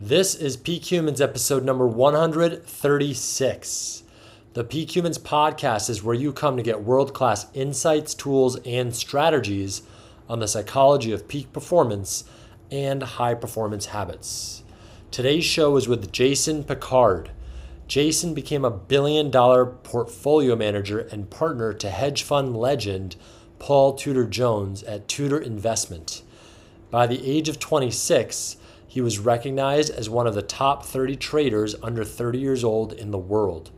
[0.00, 4.04] This is Peak Humans episode number 136.
[4.54, 8.94] The Peak Humans podcast is where you come to get world class insights, tools, and
[8.94, 9.82] strategies
[10.28, 12.22] on the psychology of peak performance
[12.70, 14.62] and high performance habits.
[15.10, 17.32] Today's show is with Jason Pickard.
[17.88, 23.16] Jason became a billion dollar portfolio manager and partner to hedge fund legend
[23.58, 26.22] Paul Tudor Jones at Tudor Investment.
[26.88, 28.58] By the age of 26,
[28.98, 33.12] he was recognized as one of the top 30 traders under 30 years old in
[33.12, 33.70] the world.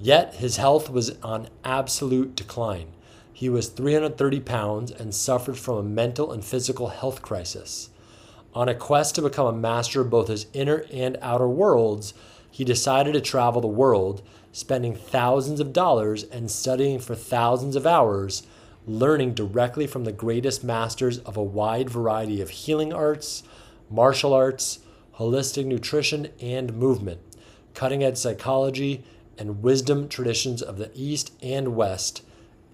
[0.00, 2.86] Yet his health was on absolute decline.
[3.34, 7.90] He was 330 pounds and suffered from a mental and physical health crisis.
[8.54, 12.14] On a quest to become a master of both his inner and outer worlds,
[12.50, 17.86] he decided to travel the world, spending thousands of dollars and studying for thousands of
[17.86, 18.42] hours,
[18.86, 23.42] learning directly from the greatest masters of a wide variety of healing arts,
[23.90, 24.80] martial arts,
[25.16, 27.20] holistic nutrition and movement,
[27.74, 29.04] cutting edge psychology,
[29.38, 32.22] and wisdom traditions of the East and West,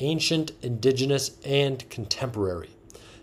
[0.01, 2.71] ancient, indigenous, and contemporary.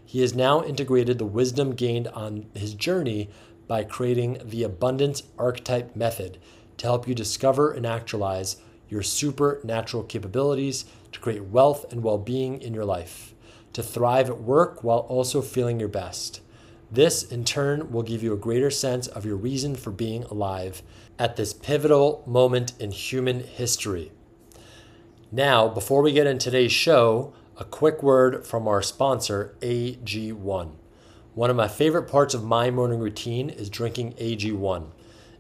[0.06, 3.30] He has now integrated the wisdom gained on his journey
[3.68, 6.40] by creating the Abundance Archetype Method
[6.78, 8.58] to help you discover and actualize
[8.90, 13.34] your supernatural capabilities to create wealth and well being in your life,
[13.74, 16.42] to thrive at work while also feeling your best.
[16.92, 20.82] This, in turn, will give you a greater sense of your reason for being alive
[21.20, 24.12] at this pivotal moment in human history.
[25.32, 30.72] Now, before we get into today's show, a quick word from our sponsor, AG1.
[31.36, 34.88] One of my favorite parts of my morning routine is drinking AG1.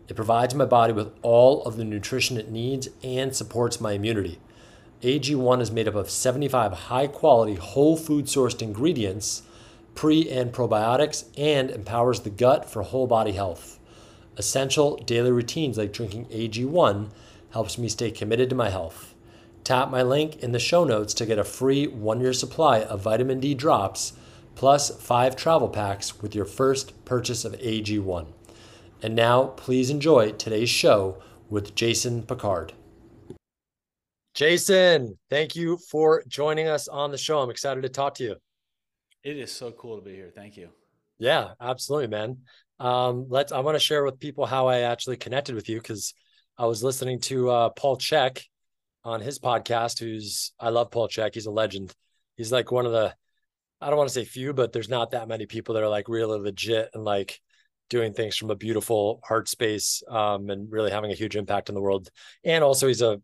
[0.08, 4.38] It provides my body with all of the nutrition it needs and supports my immunity.
[5.02, 9.42] AG1 is made up of 75 high quality, whole food sourced ingredients,
[10.00, 13.78] pre and probiotics, and empowers the gut for whole body health.
[14.38, 17.10] Essential daily routines like drinking AG1
[17.52, 19.14] helps me stay committed to my health.
[19.66, 23.02] Tap my link in the show notes to get a free one year supply of
[23.02, 24.14] vitamin D drops
[24.56, 28.26] plus five travel packs with your first purchase of AG1.
[29.02, 32.72] And now, please enjoy today's show with Jason Pickard.
[34.34, 37.40] Jason, thank you for joining us on the show.
[37.40, 38.36] I'm excited to talk to you.
[39.24, 40.32] It is so cool to be here.
[40.34, 40.70] Thank you.
[41.18, 42.38] Yeah, absolutely, man.
[42.80, 43.52] Um, let's.
[43.52, 46.14] I want to share with people how I actually connected with you because
[46.58, 48.42] I was listening to uh, Paul Chek
[49.04, 50.00] on his podcast.
[50.00, 51.34] Who's I love Paul Chek.
[51.34, 51.94] He's a legend.
[52.38, 53.14] He's like one of the
[53.82, 56.10] I don't want to say few, but there's not that many people that are like
[56.10, 57.40] really legit and like
[57.90, 61.76] doing things from a beautiful heart space um, and really having a huge impact in
[61.76, 62.10] the world.
[62.44, 63.22] And also, he's a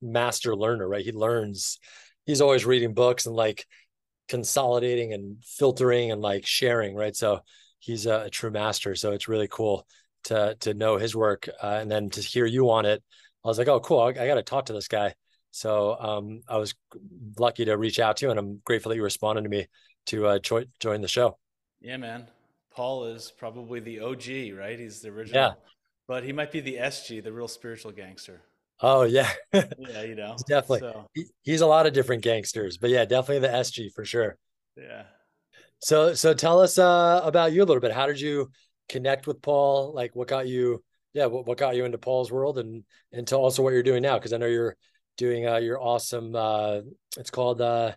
[0.00, 1.04] master learner, right?
[1.04, 1.78] He learns.
[2.26, 3.66] He's always reading books and like
[4.28, 7.14] consolidating and filtering and like sharing, right?
[7.14, 7.40] So
[7.78, 8.94] he's a, a true master.
[8.94, 9.86] So it's really cool
[10.24, 13.02] to to know his work uh, and then to hear you on it.
[13.44, 14.00] I was like, oh, cool.
[14.00, 15.14] I, I got to talk to this guy.
[15.50, 16.74] So um, I was
[17.38, 19.68] lucky to reach out to you, and I'm grateful that you responded to me
[20.06, 21.38] to uh, jo- join the show.
[21.80, 22.26] Yeah, man.
[22.74, 24.78] Paul is probably the OG, right?
[24.78, 25.40] He's the original.
[25.40, 25.52] Yeah.
[26.08, 28.42] But he might be the SG, the real spiritual gangster.
[28.80, 30.80] Oh yeah, yeah, you know, definitely.
[30.80, 31.06] So.
[31.14, 34.36] He, he's a lot of different gangsters, but yeah, definitely the SG for sure.
[34.76, 35.04] Yeah.
[35.80, 37.92] So so tell us uh, about you a little bit.
[37.92, 38.50] How did you
[38.88, 39.92] connect with Paul?
[39.94, 40.82] Like, what got you?
[41.12, 44.02] Yeah, what, what got you into Paul's world, and and tell also what you're doing
[44.02, 44.76] now, because I know you're
[45.16, 46.34] doing uh, your awesome.
[46.34, 46.80] Uh,
[47.16, 47.92] it's called uh,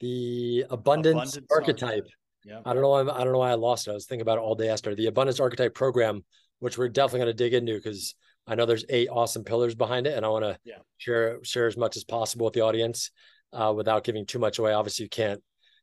[0.00, 2.06] the Abundance, Abundance Archetype.
[2.44, 2.60] Yeah.
[2.64, 2.90] I don't know.
[2.90, 3.90] Why, I don't know why I lost it.
[3.90, 4.96] I was thinking about it all day yesterday.
[4.96, 6.24] The Abundance Archetype program,
[6.60, 8.14] which we're definitely going to dig into because
[8.50, 10.78] I know there's eight awesome pillars behind it, and I want to yeah.
[10.98, 13.12] share share as much as possible with the audience
[13.52, 14.72] uh, without giving too much away.
[14.72, 15.40] Obviously, you can't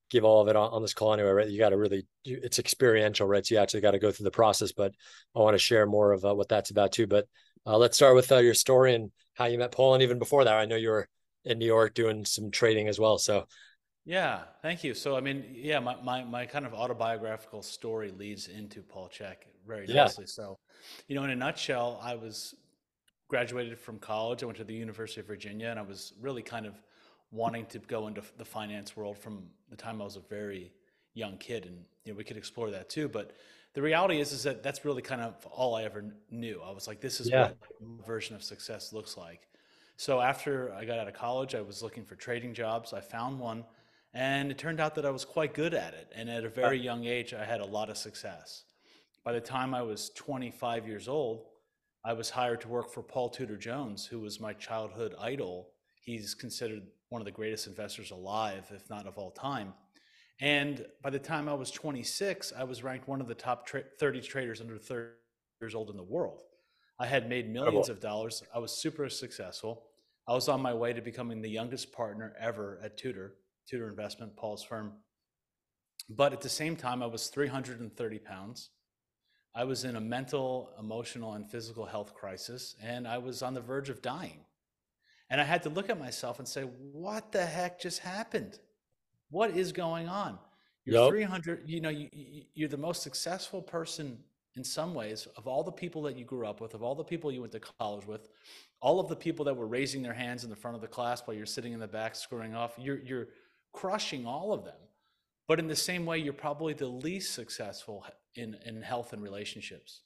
[0.09, 1.47] give all of it on, on this call anyway, right?
[1.47, 3.45] You got to really, it's experiential, right?
[3.45, 4.73] So you actually got to go through the process.
[4.73, 4.91] But
[5.33, 7.07] I want to share more of uh, what that's about too.
[7.07, 7.25] But
[7.66, 10.44] uh, let's start with uh, your story and how you met Paul, and even before
[10.44, 11.07] that, I know you were
[11.45, 13.17] in New York doing some trading as well.
[13.17, 13.45] So
[14.07, 14.94] yeah, thank you.
[14.94, 19.35] So, I mean, yeah, my, my, my kind of autobiographical story leads into Paul Chek
[19.68, 20.03] very yeah.
[20.03, 20.25] nicely.
[20.25, 20.57] So,
[21.09, 22.55] you know, in a nutshell, I was
[23.28, 24.43] graduated from college.
[24.43, 26.82] I went to the University of Virginia, and I was really kind of
[27.32, 30.72] wanting to go into the finance world from the time I was a very
[31.14, 31.66] young kid.
[31.66, 33.09] And you know, we could explore that too.
[33.09, 33.34] But
[33.73, 36.61] the reality is, is that that's really kind of all I ever knew.
[36.66, 37.49] I was like, this is yeah.
[37.49, 37.58] what
[38.08, 39.49] version of success looks like.
[39.97, 42.93] So after I got out of college, I was looking for trading jobs.
[42.93, 43.66] I found one,
[44.14, 46.12] and it turned out that I was quite good at it.
[46.16, 48.64] And at a very young age, I had a lot of success.
[49.24, 51.46] By the time I was 25 years old,
[52.06, 55.70] I was hired to work for Paul Tudor Jones, who was my childhood idol.
[56.02, 59.74] He's considered one of the greatest investors alive, if not of all time.
[60.40, 63.84] And by the time I was 26, I was ranked one of the top tra-
[64.00, 65.09] 30 traders under 30
[65.59, 66.42] years old in the world.
[67.00, 68.44] I had made oh, millions of dollars.
[68.54, 69.84] I was super successful.
[70.28, 73.34] I was on my way to becoming the youngest partner ever at Tudor,
[73.67, 74.93] Tudor Investment, Paul's firm.
[76.09, 78.69] But at the same time, I was 330 pounds.
[79.53, 83.61] I was in a mental, emotional, and physical health crisis, and I was on the
[83.61, 84.46] verge of dying.
[85.29, 88.59] And I had to look at myself and say, what the heck just happened?
[89.29, 90.40] What is going on?
[90.85, 91.09] You're yep.
[91.09, 92.08] 300, you know, you,
[92.53, 94.20] you're the most successful person
[94.55, 97.03] in some ways of all the people that you grew up with, of all the
[97.03, 98.29] people you went to college with,
[98.79, 101.22] all of the people that were raising their hands in the front of the class
[101.25, 103.28] while you're sitting in the back screwing off, you're, you're
[103.78, 104.82] crushing all of them.
[105.47, 108.03] But in the same way, you're probably the least successful
[108.35, 110.02] in, in health and relationships.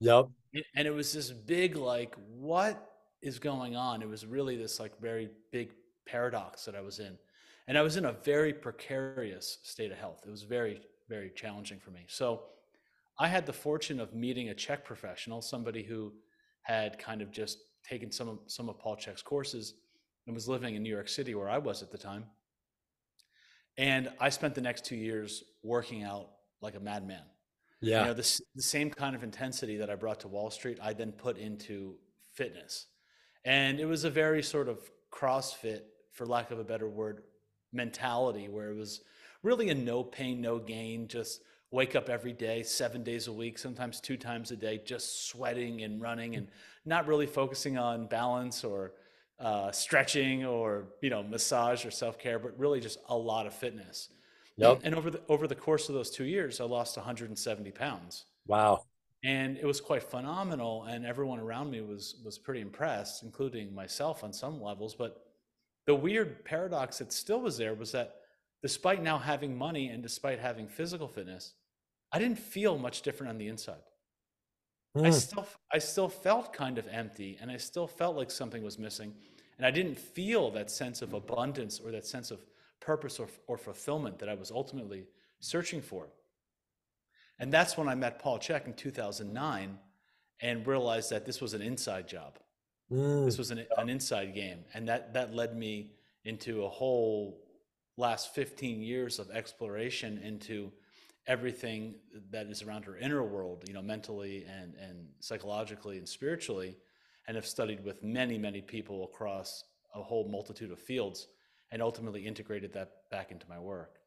[0.00, 0.26] Yep.
[0.74, 2.90] And it was this big, like, what
[3.22, 4.02] is going on?
[4.02, 5.70] It was really this like very big
[6.04, 7.16] paradox that I was in.
[7.68, 10.24] And I was in a very precarious state of health.
[10.26, 12.04] It was very, very challenging for me.
[12.08, 12.42] So
[13.20, 16.12] I had the fortune of meeting a CHEK professional, somebody who
[16.62, 17.58] had kind of just
[17.88, 19.74] taken some of, some of Paul Chek's courses
[20.26, 22.24] and was living in New York City where I was at the time.
[23.78, 26.28] And I spent the next two years working out
[26.60, 27.22] like a madman.
[27.80, 28.00] Yeah.
[28.00, 30.92] You know, the, the same kind of intensity that I brought to Wall Street, I
[30.92, 31.96] then put into
[32.32, 32.86] fitness.
[33.44, 34.78] And it was a very sort of
[35.10, 35.82] CrossFit,
[36.12, 37.22] for lack of a better word,
[37.72, 39.02] mentality where it was
[39.42, 43.58] really a no pain, no gain, just wake up every day, seven days a week,
[43.58, 46.48] sometimes two times a day, just sweating and running and
[46.84, 48.92] not really focusing on balance or
[49.42, 53.52] uh, stretching or you know massage or self care, but really just a lot of
[53.52, 54.08] fitness.
[54.56, 54.80] Yep.
[54.84, 58.26] And over the over the course of those two years, I lost 170 pounds.
[58.46, 58.84] Wow.
[59.24, 64.22] And it was quite phenomenal, and everyone around me was was pretty impressed, including myself
[64.22, 64.94] on some levels.
[64.94, 65.24] But
[65.86, 68.16] the weird paradox that still was there was that
[68.62, 71.54] despite now having money and despite having physical fitness,
[72.12, 73.82] I didn't feel much different on the inside.
[74.96, 75.06] Mm.
[75.06, 75.14] I hmm.
[75.14, 79.14] still I still felt kind of empty and I still felt like something was missing
[79.62, 82.40] and I didn't feel that sense of abundance or that sense of
[82.80, 85.04] purpose or, or fulfillment that I was ultimately
[85.38, 86.08] searching for.
[87.38, 89.78] And that's when I met Paul Chek in 2009
[90.40, 92.40] and realized that this was an inside job.
[92.90, 93.24] Mm.
[93.24, 94.64] This was an, an inside game.
[94.74, 95.92] And that, that led me
[96.24, 97.38] into a whole
[97.96, 100.72] last 15 years of exploration into
[101.28, 101.94] everything
[102.32, 106.76] that is around her inner world, you know, mentally and, and psychologically and spiritually,
[107.26, 109.64] and have studied with many, many people across
[109.94, 111.28] a whole multitude of fields
[111.70, 113.98] and ultimately integrated that back into my work.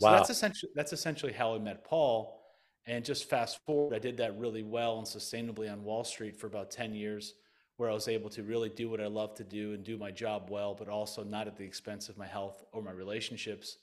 [0.00, 2.40] So that's essentially that's essentially how I met Paul.
[2.86, 6.46] And just fast forward, I did that really well and sustainably on Wall Street for
[6.46, 7.34] about 10 years,
[7.76, 10.10] where I was able to really do what I love to do and do my
[10.10, 13.78] job well, but also not at the expense of my health or my relationships.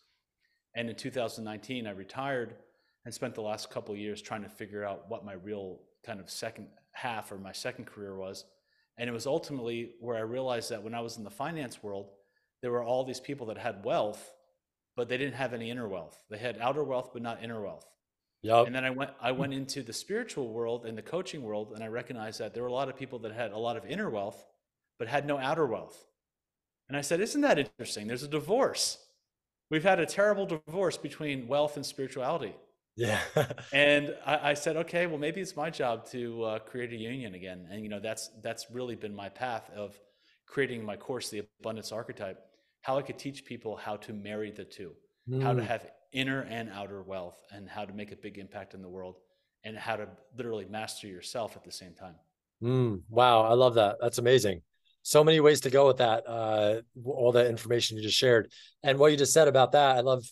[0.76, 2.56] And in 2019, I retired
[3.06, 6.30] and spent the last couple years trying to figure out what my real kind of
[6.30, 8.46] second half or my second career was.
[9.02, 12.12] And it was ultimately where I realized that when I was in the finance world,
[12.62, 14.36] there were all these people that had wealth,
[14.96, 16.24] but they didn't have any inner wealth.
[16.30, 17.88] They had outer wealth, but not inner wealth.
[18.44, 18.68] Yep.
[18.68, 21.84] And then I went I went into the spiritual world and the coaching world, and
[21.84, 24.08] I recognized that there were a lot of people that had a lot of inner
[24.08, 24.46] wealth,
[25.00, 26.06] but had no outer wealth.
[26.88, 28.06] And I said, Isn't that interesting?
[28.06, 29.00] There's a divorce.
[29.72, 32.54] We've had a terrible divorce between wealth and spirituality.
[33.02, 33.20] Yeah.
[33.74, 37.34] and I, I, said, okay, well, maybe it's my job to uh, create a union
[37.34, 37.68] again.
[37.72, 40.00] And, you know, that's, that's really been my path of
[40.46, 42.40] creating my course, The Abundance Archetype,
[42.82, 44.92] how I could teach people how to marry the two,
[45.28, 45.42] mm.
[45.42, 45.66] how to mm.
[45.66, 49.16] have inner and outer wealth, and how to make a big impact in the world,
[49.64, 52.16] and how to literally master yourself at the same time.
[52.62, 53.02] Mm.
[53.10, 53.42] Wow.
[53.44, 53.96] I love that.
[54.00, 54.62] That's amazing.
[55.02, 56.28] So many ways to go with that.
[56.28, 58.52] Uh, all the information you just shared.
[58.84, 60.24] And what you just said about that, I love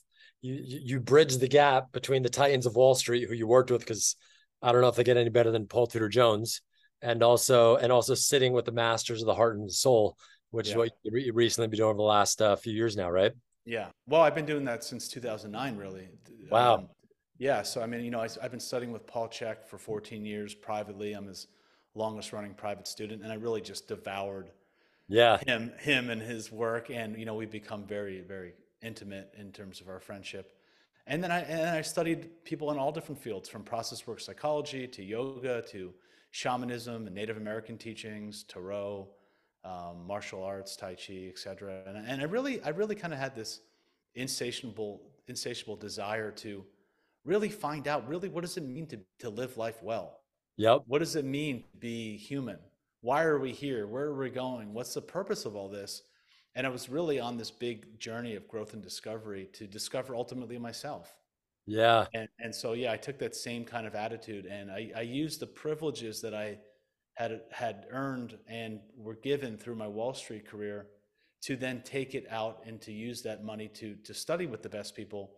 [0.41, 3.81] you you bridge the gap between the Titans of Wall Street, who you worked with,
[3.81, 4.15] because
[4.61, 6.61] I don't know if they get any better than Paul Tudor Jones,
[7.01, 10.17] and also and also sitting with the masters of the heart and soul,
[10.51, 10.73] which yeah.
[10.73, 13.33] is what you re- recently been doing over the last uh, few years now, right?
[13.65, 13.87] Yeah.
[14.07, 16.09] Well, I've been doing that since 2009, really.
[16.49, 16.75] Wow.
[16.75, 16.89] Um,
[17.37, 17.61] yeah.
[17.61, 20.55] So I mean, you know, I, have been studying with Paul Chek for 14 years
[20.55, 21.13] privately.
[21.13, 21.47] I'm his
[21.95, 24.51] longest running private student, and I really just devoured.
[25.07, 25.37] Yeah.
[25.45, 29.81] Him, him, and his work, and you know, we've become very, very intimate in terms
[29.81, 30.53] of our friendship.
[31.07, 34.87] And then I and I studied people in all different fields, from process work psychology
[34.87, 35.93] to yoga to
[36.31, 39.07] shamanism and Native American teachings, tarot,
[39.63, 41.81] um, martial arts, tai chi, etc.
[41.87, 43.61] And, and I really, I really kind of had this
[44.15, 46.63] insatiable, insatiable desire to
[47.25, 50.19] really find out, really, what does it mean to to live life well?
[50.57, 50.83] Yep.
[50.87, 52.59] What does it mean to be human?
[53.01, 53.87] Why are we here?
[53.87, 54.73] Where are we going?
[54.73, 56.03] What's the purpose of all this?
[56.55, 60.57] And I was really on this big journey of growth and discovery to discover ultimately
[60.57, 61.15] myself.
[61.65, 62.05] Yeah.
[62.13, 65.39] And, and so, yeah, I took that same kind of attitude and I, I used
[65.39, 66.57] the privileges that I
[67.13, 70.87] had, had earned and were given through my Wall Street career
[71.41, 74.69] to then take it out and to use that money to, to study with the
[74.69, 75.31] best people.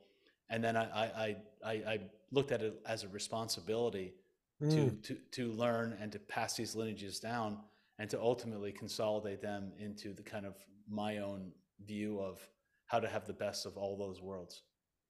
[0.49, 1.99] And then I, I, I, I
[2.31, 4.13] looked at it as a responsibility
[4.61, 4.71] mm.
[4.71, 7.59] to, to, to learn and to pass these lineages down
[7.99, 10.55] and to ultimately consolidate them into the kind of
[10.91, 11.51] my own
[11.85, 12.39] view of
[12.85, 14.61] how to have the best of all those worlds.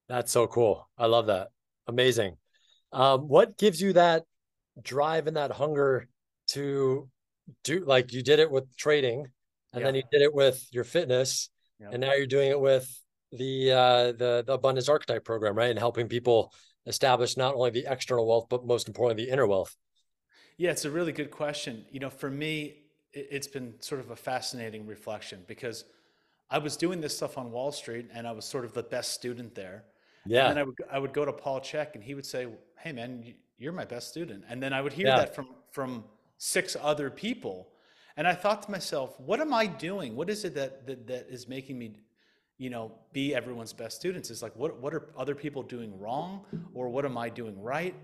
[0.08, 0.88] That's so cool.
[0.98, 1.50] I love that.
[1.88, 2.38] Amazing.
[2.94, 4.24] Um, what gives you that
[4.82, 6.08] drive and that hunger
[6.50, 7.10] to
[7.64, 9.26] do like you did it with trading
[9.74, 9.86] and yeah.
[9.86, 11.90] then you did it with your fitness yeah.
[11.92, 12.88] and now you're doing it with
[13.34, 16.54] the uh the, the abundance archetype program right and helping people
[16.86, 19.76] establish not only the external wealth but most importantly the inner wealth
[20.58, 22.81] yeah it's a really good question you know for me
[23.14, 25.86] it's been sort of a fascinating reflection because
[26.50, 29.14] i was doing this stuff on wall street and i was sort of the best
[29.14, 29.84] student there.
[30.26, 30.50] Yeah.
[30.50, 32.48] and i would i would go to paul Chek and he would say
[32.80, 34.44] hey man you're my best student.
[34.50, 35.18] And then i would hear yeah.
[35.18, 36.04] that from from
[36.38, 37.70] six other people.
[38.18, 40.16] And i thought to myself what am i doing?
[40.16, 41.94] What is it that that, that is making me
[42.58, 44.30] you know be everyone's best students?
[44.32, 47.96] Is like what what are other people doing wrong or what am i doing right?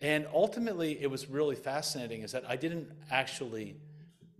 [0.00, 3.76] And ultimately it was really fascinating is that i didn't actually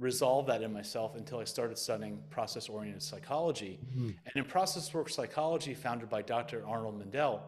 [0.00, 4.08] resolve that in myself until i started studying process oriented psychology mm-hmm.
[4.08, 7.42] and in process work psychology founded by dr arnold mindell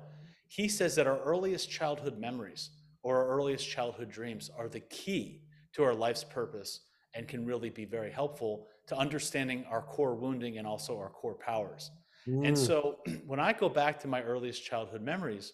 [0.49, 2.71] he says that our earliest childhood memories
[3.03, 5.43] or our earliest childhood dreams are the key
[5.73, 6.81] to our life's purpose
[7.15, 11.35] and can really be very helpful to understanding our core wounding and also our core
[11.35, 11.91] powers
[12.29, 12.49] Mm.
[12.49, 15.53] And so when I go back to my earliest childhood memories,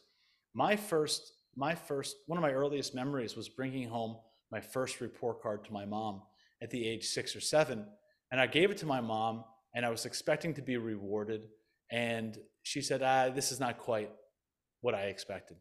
[0.55, 4.17] my first, my first, one of my earliest memories was bringing home
[4.51, 6.23] my first report card to my mom
[6.63, 7.87] at the age six or seven.
[8.31, 11.43] And I gave it to my mom and I was expecting to be rewarded.
[11.91, 14.11] And she said, ah, this is not quite
[14.81, 15.57] what I expected.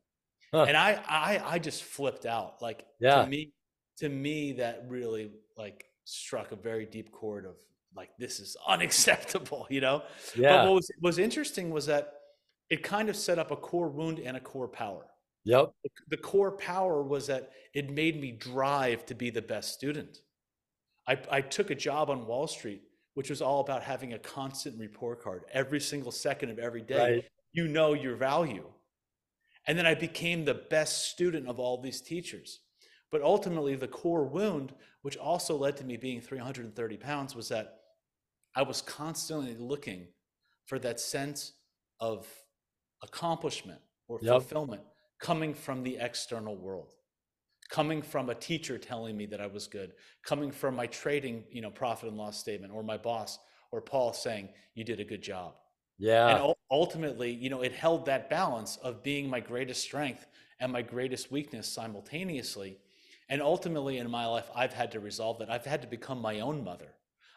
[0.53, 0.63] Huh.
[0.63, 2.61] And I, I, I just flipped out.
[2.61, 3.21] Like yeah.
[3.21, 3.53] to me,
[3.97, 7.55] to me, that really like struck a very deep chord of
[7.95, 10.03] like this is unacceptable, you know?
[10.35, 10.57] Yeah.
[10.57, 12.13] But what was, was interesting was that
[12.69, 15.05] it kind of set up a core wound and a core power.
[15.45, 15.71] Yep.
[16.09, 20.19] The core power was that it made me drive to be the best student.
[21.07, 22.81] I, I took a job on Wall Street,
[23.13, 27.15] which was all about having a constant report card every single second of every day.
[27.15, 27.25] Right.
[27.53, 28.65] You know your value.
[29.67, 32.59] And then I became the best student of all these teachers.
[33.09, 37.79] But ultimately, the core wound, which also led to me being 330 pounds, was that
[38.55, 40.07] I was constantly looking
[40.65, 41.53] for that sense
[41.99, 42.27] of
[43.01, 44.33] accomplishment or yep.
[44.33, 44.81] fulfillment
[45.19, 46.93] coming from the external world
[47.69, 49.93] coming from a teacher telling me that I was good,
[50.23, 53.39] coming from my trading, you know, profit and loss statement, or my boss
[53.71, 55.55] or Paul saying you did a good job.
[55.97, 56.27] Yeah.
[56.29, 60.25] And ultimately, you know, it held that balance of being my greatest strength
[60.59, 62.77] and my greatest weakness simultaneously.
[63.29, 65.49] And ultimately in my life, I've had to resolve that.
[65.49, 66.93] I've had to become my own mother.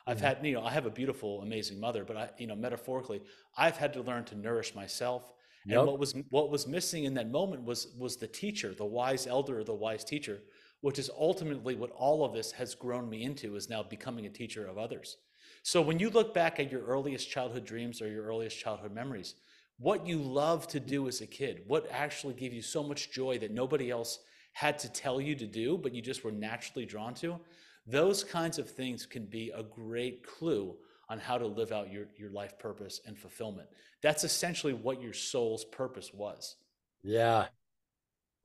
[0.06, 0.26] I've mm-hmm.
[0.26, 3.22] had, you know, I have a beautiful, amazing mother, but I, you know, metaphorically,
[3.56, 5.32] I've had to learn to nourish myself.
[5.66, 5.78] Yep.
[5.78, 9.26] And what was what was missing in that moment was was the teacher, the wise
[9.26, 10.42] elder the wise teacher,
[10.80, 14.30] which is ultimately what all of this has grown me into is now becoming a
[14.30, 15.18] teacher of others.
[15.62, 19.34] So when you look back at your earliest childhood dreams or your earliest childhood memories,
[19.78, 23.38] what you love to do as a kid, what actually gave you so much joy
[23.38, 24.20] that nobody else
[24.52, 27.38] had to tell you to do, but you just were naturally drawn to,
[27.86, 30.76] those kinds of things can be a great clue
[31.10, 33.68] on how to live out your, your life purpose and fulfillment.
[34.00, 36.56] That's essentially what your soul's purpose was.
[37.02, 37.46] Yeah.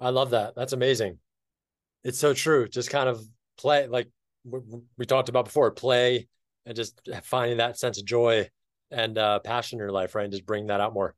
[0.02, 0.56] I love that.
[0.56, 1.20] That's amazing.
[2.04, 2.68] It's so true.
[2.68, 3.24] Just kind of
[3.58, 4.10] play, like
[4.98, 6.28] we talked about before, play
[6.66, 8.50] and just finding that sense of joy
[8.90, 10.24] and uh, passion in your life, right?
[10.24, 11.14] And just bring that out more.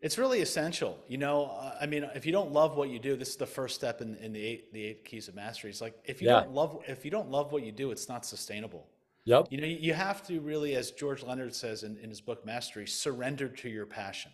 [0.00, 0.98] It's really essential.
[1.08, 3.74] You know, I mean, if you don't love what you do, this is the first
[3.74, 5.70] step in, in the eight the eight keys of mastery.
[5.70, 6.40] It's like if you yeah.
[6.40, 8.86] don't love if you don't love what you do, it's not sustainable.
[9.28, 9.48] Yep.
[9.50, 12.86] You know, you have to really, as George Leonard says in, in his book Mastery,
[12.86, 14.32] surrender to your passion.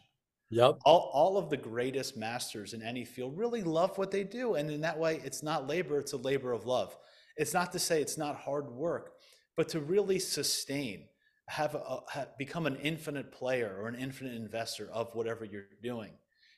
[0.51, 0.79] Yep.
[0.85, 4.55] All, all of the greatest masters in any field really love what they do.
[4.55, 6.97] And in that way, it's not labor, it's a labor of love.
[7.37, 9.15] It's not to say it's not hard work,
[9.57, 11.07] but to really sustain
[11.49, 16.13] have, a, have become an infinite player or an infinite investor of whatever you're doing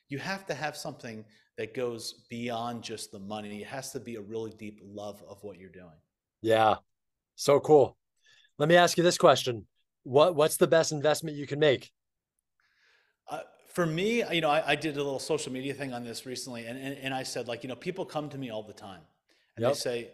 [0.09, 1.25] you have to have something
[1.57, 5.43] that goes beyond just the money it has to be a really deep love of
[5.43, 5.99] what you're doing
[6.41, 6.75] yeah
[7.35, 7.97] so cool
[8.57, 9.65] let me ask you this question
[10.03, 11.91] what what's the best investment you can make
[13.29, 13.39] uh,
[13.73, 16.65] for me you know I, I, did a little social media thing on this recently
[16.65, 19.01] and, and, and i said like you know people come to me all the time
[19.55, 19.73] and yep.
[19.73, 20.11] they say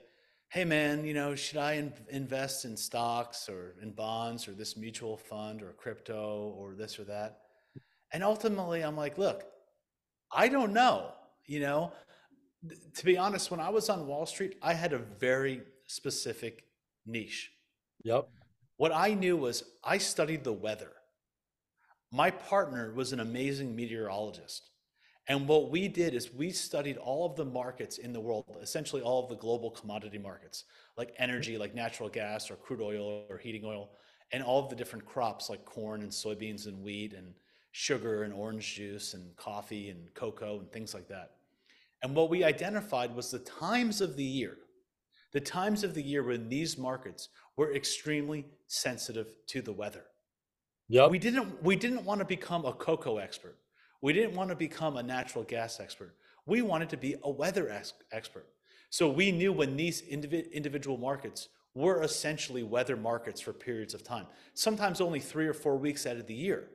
[0.53, 4.77] hey man, you know, should I in- invest in stocks or in bonds or this
[4.77, 7.39] mutual fund or crypto or this or that?
[8.12, 9.45] And ultimately, I'm like, look,
[10.31, 11.09] I don't know.
[11.47, 11.91] You know,
[12.93, 16.65] to be honest, when I was on Wall Street, I had a very specific
[17.07, 17.51] niche.
[18.03, 18.27] Yep.
[18.77, 20.91] What I knew was I studied the weather.
[22.12, 24.69] My partner was an amazing meteorologist.
[25.27, 29.01] And what we did is we studied all of the markets in the world, essentially
[29.01, 30.65] all of the global commodity markets,
[30.98, 33.91] like energy, like natural gas or crude oil or heating oil,
[34.33, 37.33] and all of the different crops like corn and soybeans and wheat and
[37.72, 41.31] sugar and orange juice and coffee and cocoa and things like that.
[42.01, 44.57] And what we identified was the times of the year,
[45.31, 50.05] the times of the year when these markets were extremely sensitive to the weather.
[50.89, 51.07] Yeah.
[51.07, 53.57] We didn't we didn't want to become a cocoa expert.
[54.01, 56.15] We didn't want to become a natural gas expert.
[56.45, 58.48] We wanted to be a weather ex- expert.
[58.89, 64.03] So we knew when these indiv- individual markets were essentially weather markets for periods of
[64.03, 66.67] time, sometimes only three or four weeks out of the year.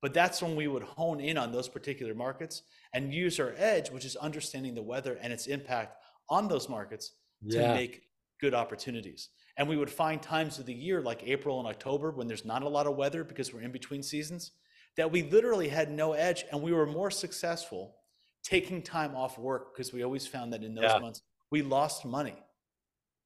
[0.00, 3.90] But that's when we would hone in on those particular markets and use our edge,
[3.90, 5.96] which is understanding the weather and its impact
[6.28, 7.12] on those markets
[7.50, 8.02] to make
[8.40, 9.30] good opportunities.
[9.58, 12.62] And we would find times of the year like April and October when there's not
[12.62, 14.52] a lot of weather because we're in between seasons
[14.96, 17.96] that we literally had no edge and we were more successful
[18.44, 20.98] taking time off work because we always found that in those Yeah.
[21.00, 22.36] months we lost money.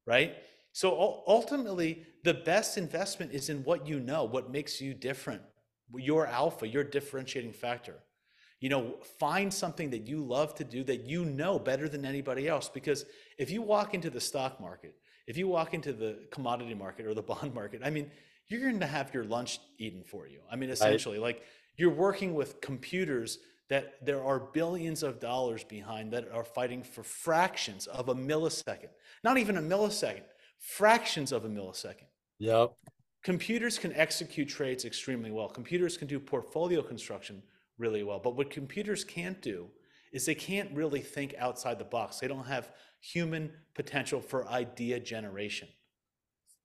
[0.06, 0.36] Right?
[0.72, 5.42] So ultimately, the best investment is in what you know, what makes you different,
[5.94, 8.02] your alpha, your differentiating factor.
[8.58, 12.48] You know, find something that you love to do that you know better than anybody
[12.48, 12.68] else.
[12.68, 13.04] Because
[13.36, 14.94] if you walk into the stock market,
[15.26, 18.10] if you walk into the commodity market or the bond market, I mean,
[18.48, 20.40] you're going to have your lunch eaten for you.
[20.50, 21.42] I mean, essentially, like
[21.76, 23.38] you're working with computers
[23.68, 28.90] that there are billions of dollars behind that are fighting for fractions of a millisecond,
[29.24, 30.24] not even a millisecond,
[30.58, 32.08] fractions of a millisecond.
[32.38, 32.72] Yep.
[33.22, 35.48] Computers can execute trades extremely well.
[35.48, 37.42] Computers can do portfolio construction
[37.78, 38.20] really well.
[38.22, 39.68] But what computers can't do
[40.12, 42.18] is they can't really think outside the box.
[42.18, 45.68] They don't have human potential for idea generation.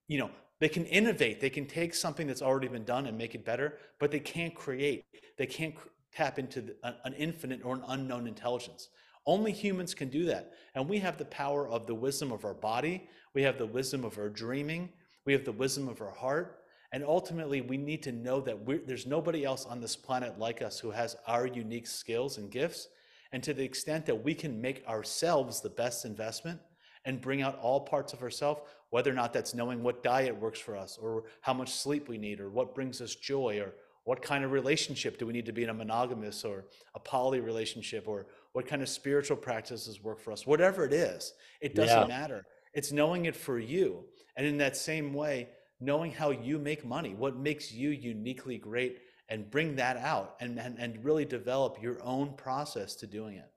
[0.08, 3.36] You know, they can innovate, they can take something that's already been done and make
[3.36, 5.06] it better, but they can't create.
[5.38, 5.76] They can't
[6.14, 8.90] tap into the, an, infinite or an unknown intelligence.
[9.26, 10.54] Only humans can do that.
[10.74, 14.04] And we have the power of the wisdom of our body, we have the wisdom
[14.04, 14.90] of our dreaming,
[15.26, 16.60] we have the wisdom of our heart.
[16.94, 20.80] And ultimately, we need to know that there's nobody else on this planet like us
[20.80, 22.88] who has our unique skills and gifts.
[23.32, 26.60] And to the extent that we can make ourselves the best investment
[27.06, 30.60] and bring out all parts of ourselves, whether or not that's knowing what diet works
[30.60, 34.22] for us, or how much sleep we need, or what brings us joy, or what
[34.22, 38.08] kind of relationship do we need to be in a monogamous or a poly relationship,
[38.08, 42.08] or what kind of spiritual practices work for us, whatever it is, it doesn't Yeah.
[42.08, 42.46] matter.
[42.74, 44.06] It's knowing it for you.
[44.36, 49.02] And in that same way, knowing how you make money, what makes you uniquely great,
[49.30, 53.52] and bring that out and, and, and really develop your own process to doing it.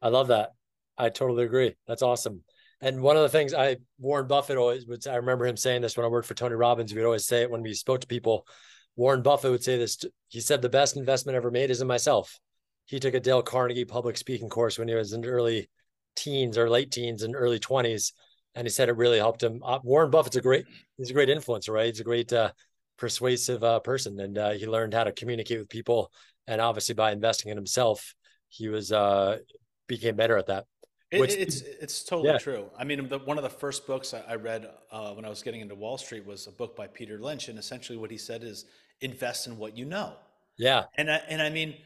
[0.00, 0.50] I love that.
[0.96, 1.74] I totally agree.
[1.86, 2.42] That's awesome.
[2.80, 5.96] And one of the things I Warren Buffett always would I remember him saying this
[5.96, 6.92] when I worked for Tony Robbins.
[6.92, 8.46] We would always say it when we spoke to people.
[8.94, 9.98] Warren Buffett would say this.
[10.28, 12.38] He said the best investment ever made is in myself.
[12.86, 15.68] He took a Dale Carnegie public speaking course when he was in early
[16.16, 18.12] teens or late teens and early 20s.
[18.54, 19.60] And he said it really helped him.
[19.62, 20.64] Uh, Warren Buffett's a great,
[20.96, 21.86] he's a great influencer, right?
[21.86, 22.50] He's a great uh,
[22.98, 24.18] persuasive uh, person.
[24.20, 26.12] And uh, he learned how to communicate with people.
[26.46, 28.14] And obviously by investing in himself,
[28.48, 29.38] he was, uh,
[29.86, 30.66] became better at that.
[31.10, 32.38] It, Which- it's it's totally yeah.
[32.38, 32.66] true.
[32.78, 35.42] I mean, the, one of the first books I, I read uh, when I was
[35.42, 38.42] getting into Wall Street was a book by Peter Lynch, and essentially what he said
[38.44, 38.66] is
[39.00, 40.12] invest in what you know.
[40.58, 40.84] Yeah.
[40.98, 41.76] And I, and I mean,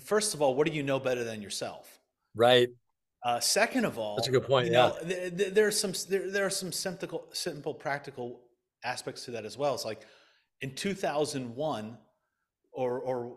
[0.00, 2.00] first of all, what do you know better than yourself?
[2.34, 2.68] Right.
[3.24, 5.92] Uh, second of all, That's a good point, You know, th- th- there are some
[6.08, 8.40] there, there are some simple simple practical
[8.82, 9.74] aspects to that as well.
[9.74, 10.00] It's like
[10.60, 11.98] in 2001
[12.72, 13.36] or or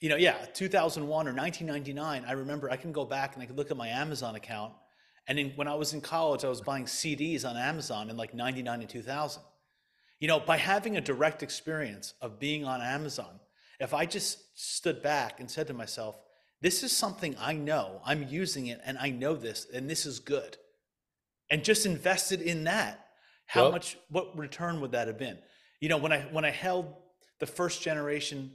[0.00, 3.56] you know yeah 2001 or 1999 i remember i can go back and i can
[3.56, 4.72] look at my amazon account.
[5.26, 8.34] And in, when i was in college i was buying cds on amazon in like
[8.34, 9.42] 99 and 2000
[10.18, 13.40] you know by having a direct experience of being on amazon
[13.78, 16.16] if i just stood back and said to myself
[16.62, 18.00] this is something i know.
[18.04, 20.56] I'm using it and i know this and this is good.
[21.50, 23.06] And just invested in that
[23.46, 23.72] how Yep.
[23.72, 25.38] much what return would that have been
[25.80, 26.94] you know when i when i held
[27.38, 28.52] the first generation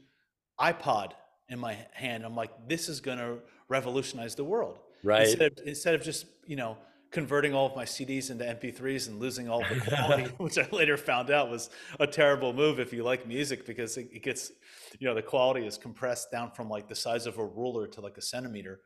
[0.59, 1.11] ipod
[1.49, 5.27] in my hand i'm like this is going to revolutionize the world Right.
[5.27, 6.77] instead of, instead of just you know
[7.11, 10.67] converting all of my cds into mp3s and losing all of the quality which i
[10.71, 14.51] later found out was a terrible move if you like music because it, it gets
[14.99, 18.01] you know the quality is compressed down from like the size of a ruler to
[18.01, 18.81] like a centimeter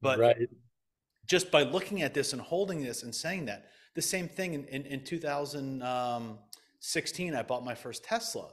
[0.00, 0.48] but right.
[1.26, 4.64] just by looking at this and holding this and saying that the same thing in,
[4.66, 5.00] in, in
[6.92, 8.50] 2016 i bought my first tesla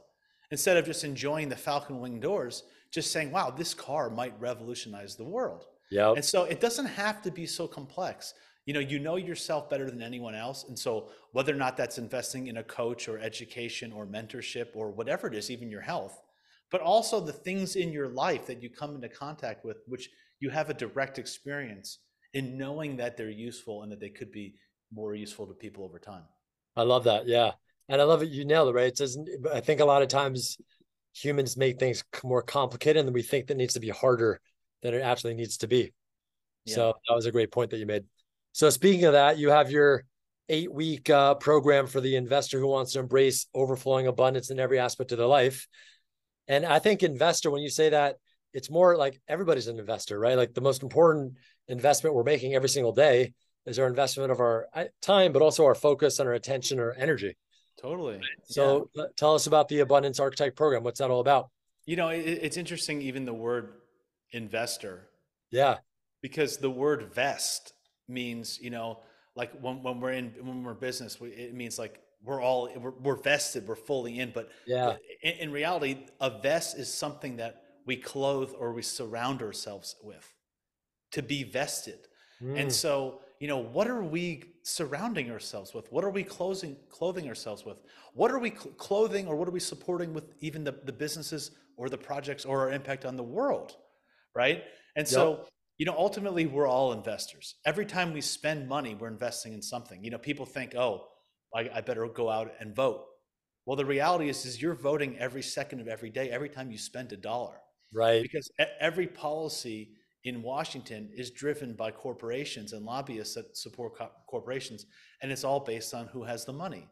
[0.50, 5.16] instead of just enjoying the falcon wing doors just saying, wow, this car might revolutionize
[5.16, 5.64] the world.
[5.90, 6.12] Yeah.
[6.12, 8.34] And so it doesn't have to be so complex.
[8.66, 10.64] You know, you know yourself better than anyone else.
[10.68, 14.92] And so whether or not that's investing in a coach or education or mentorship or
[14.92, 16.20] whatever it is, even your health,
[16.70, 20.50] but also the things in your life that you come into contact with, which you
[20.50, 21.98] have a direct experience
[22.34, 24.54] in knowing that they're useful and that they could be
[24.92, 26.24] more useful to people over time.
[26.76, 27.26] I love that.
[27.26, 27.52] Yeah.
[27.92, 28.30] And I love it.
[28.30, 28.86] You nailed it, right?
[28.86, 30.56] It doesn't, I think a lot of times
[31.14, 34.40] humans make things more complicated and we think that needs to be harder
[34.80, 35.92] than it actually needs to be.
[36.64, 36.74] Yeah.
[36.74, 38.04] So that was a great point that you made.
[38.52, 40.06] So speaking of that, you have your
[40.48, 44.78] eight week uh, program for the investor who wants to embrace overflowing abundance in every
[44.78, 45.68] aspect of their life.
[46.48, 48.16] And I think investor, when you say that,
[48.54, 50.38] it's more like everybody's an investor, right?
[50.38, 51.34] Like the most important
[51.68, 53.34] investment we're making every single day
[53.66, 56.92] is our investment of our uh, time, but also our focus and our attention or
[56.92, 57.36] energy.
[57.80, 58.20] Totally.
[58.44, 59.04] So yeah.
[59.16, 60.84] tell us about the Abundance Archetype program.
[60.84, 61.50] What's that all about?
[61.84, 63.74] You know, it, it's interesting, even the word
[64.30, 65.08] investor.
[65.50, 65.78] Yeah.
[66.20, 67.72] Because the word vest
[68.08, 69.00] means, you know,
[69.34, 72.92] like when, when we're in, when we're business, we, it means like we're all, we're,
[73.02, 74.30] we're vested, we're fully in.
[74.32, 79.42] But yeah, in, in reality, a vest is something that we clothe or we surround
[79.42, 80.32] ourselves with
[81.12, 81.98] to be vested.
[82.40, 82.60] Mm.
[82.60, 85.90] And so, you know, what are we surrounding ourselves with?
[85.90, 87.82] What are we clothing clothing ourselves with?
[88.14, 91.50] What are we cl- clothing or what are we supporting with even the, the businesses
[91.76, 93.76] or the projects or our impact on the world?
[94.34, 94.62] Right.
[94.96, 95.46] And so,
[95.78, 97.56] you know, ultimately we're all investors.
[97.66, 100.02] Every time we spend money, we're investing in something.
[100.04, 101.06] You know, people think, oh,
[101.54, 103.04] I, I better go out and vote.
[103.66, 106.78] Well, the reality is, is you're voting every second of every day, every time you
[106.78, 107.54] spend a dollar.
[107.92, 108.22] Right.
[108.22, 109.90] Because every policy
[110.24, 114.86] in Washington is driven by corporations and lobbyists that support co- corporations,
[115.20, 116.88] and it's all based on who has the money.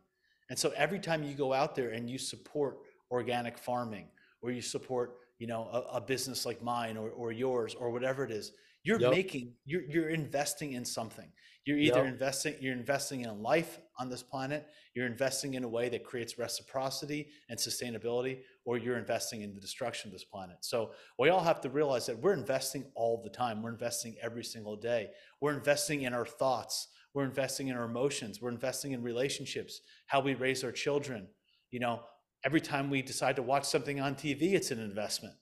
[0.49, 2.79] And so every time you go out there and you support
[3.11, 4.09] organic farming,
[4.43, 8.25] or you support, you know, a, a business like mine or, or yours or whatever
[8.25, 9.11] it is, you're yep.
[9.11, 11.31] making you're you're investing in something.
[11.67, 12.13] You're either yep.
[12.13, 16.39] investing you're investing in life on this planet, you're investing in a way that creates
[16.39, 20.57] reciprocity and sustainability, or you're investing in the destruction of this planet.
[20.61, 23.63] So we all have to realize that we're investing all the time.
[23.63, 25.11] We're investing every single day.
[25.41, 26.89] We're investing in our thoughts.
[27.13, 28.41] We're investing in our emotions.
[28.41, 31.29] We're investing in relationships, how we raise our children.
[31.71, 32.01] You know,
[32.45, 35.35] every time we decide to watch something on TV, it's an investment.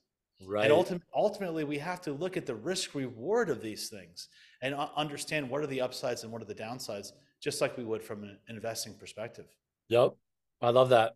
[0.45, 0.65] Right.
[0.65, 4.29] And ultimately, ultimately, we have to look at the risk reward of these things
[4.61, 8.03] and understand what are the upsides and what are the downsides, just like we would
[8.03, 9.45] from an investing perspective.
[9.89, 10.13] Yep.
[10.61, 11.13] I love that.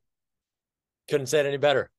[1.10, 1.90] Couldn't say it any better.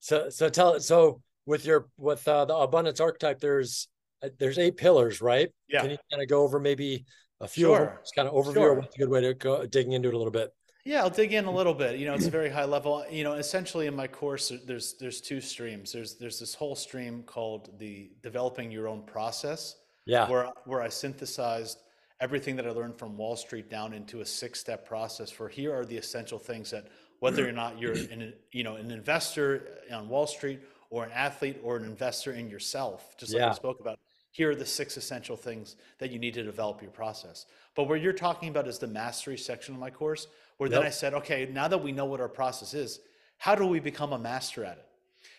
[0.00, 3.88] So, so tell so with your with uh, the abundance archetype, there's
[4.22, 5.48] uh, there's eight pillars, right?
[5.68, 5.80] Yeah.
[5.80, 7.06] Can you kind of go over maybe
[7.40, 7.78] a few sure.
[7.78, 7.98] of them?
[8.02, 8.54] Just kind of overview.
[8.54, 8.74] Sure.
[8.74, 10.50] What's a good way to go digging into it a little bit?
[10.84, 11.98] Yeah, I'll dig in a little bit.
[11.98, 13.04] You know, it's a very high level.
[13.10, 15.92] You know, essentially in my course, there's there's two streams.
[15.92, 19.76] There's there's this whole stream called the developing your own process.
[20.04, 20.28] Yeah.
[20.30, 21.78] Where where I synthesized
[22.20, 25.30] everything that I learned from Wall Street down into a six step process.
[25.30, 26.86] For here are the essential things that
[27.20, 31.58] whether or not you're an you know an investor on Wall Street or an athlete
[31.62, 33.48] or an investor in yourself, just like yeah.
[33.50, 33.98] we spoke about.
[34.30, 37.46] Here are the six essential things that you need to develop your process.
[37.74, 40.26] But what you're talking about is the mastery section of my course
[40.58, 40.80] where yep.
[40.80, 43.00] then I said, okay, now that we know what our process is,
[43.38, 44.86] how do we become a master at it?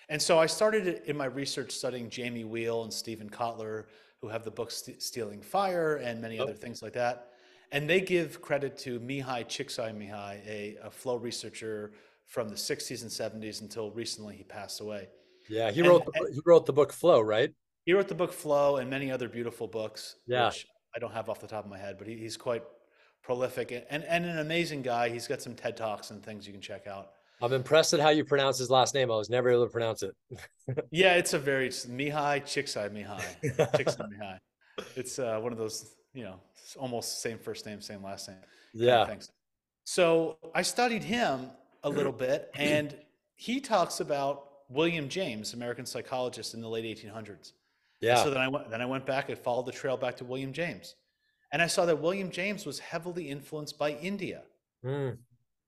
[0.10, 3.86] And so I started in my research studying Jamie Wheal and Stephen Kotler,
[4.22, 6.44] who have the book Stealing Fire and many yep.
[6.44, 7.30] other things like that.
[7.72, 11.92] And they give credit to Mihaly Csikszentmihalyi, a, a flow researcher
[12.26, 13.12] from the 60s and
[13.44, 15.08] 70s until recently he passed away.
[15.50, 17.52] Yeah, he wrote the, he wrote the book Flow, right?
[17.86, 20.48] He wrote the book Flow and many other beautiful books, yeah.
[20.48, 22.64] which I don't have off the top of my head, but he, he's quite
[23.24, 25.10] prolific and, and an amazing guy.
[25.10, 27.12] He's got some TED Talks and things you can check out.
[27.42, 29.12] I'm impressed at how you pronounce his last name.
[29.12, 30.16] I was never able to pronounce it.
[30.92, 33.22] yeah, it's a very it's Mihai Chiksai Mihai.
[33.76, 34.40] Chiksai Mihai.
[34.96, 36.40] It's uh, one of those, you know,
[36.78, 38.38] almost same first name, same last name.
[38.74, 39.06] Yeah.
[39.06, 39.30] Thanks.
[39.84, 41.50] So I studied him
[41.84, 42.96] a little bit, and
[43.36, 47.54] he talks about William James, American psychologist in the late 1800s.
[48.02, 48.16] Yeah.
[48.16, 49.30] And so then I went, then I went back.
[49.30, 50.96] I followed the trail back to William James,
[51.52, 54.42] and I saw that William James was heavily influenced by India.
[54.84, 55.18] Mm.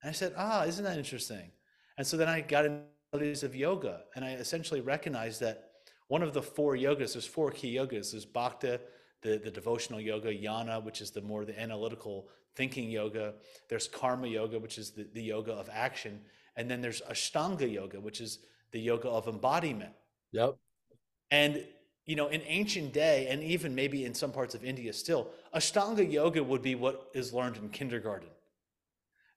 [0.02, 1.52] And I said, ah, isn't that interesting?
[2.00, 2.78] And so then I got into
[3.12, 5.66] the studies of yoga, and I essentially recognized that
[6.08, 8.12] one of the four yogas, there's four key yogas.
[8.12, 8.78] There's Bhakti,
[9.22, 13.34] the, the devotional yoga, Jnana, which is the more the analytical thinking yoga.
[13.68, 16.22] There's Karma yoga, which is the, the yoga of action.
[16.56, 18.40] And then there's Ashtanga yoga, which is
[18.72, 19.92] the yoga of embodiment.
[20.32, 20.56] Yep.
[21.32, 21.66] And
[22.06, 26.10] you know, in ancient day, and even maybe in some parts of India still, Ashtanga
[26.10, 28.30] yoga would be what is learned in kindergarten.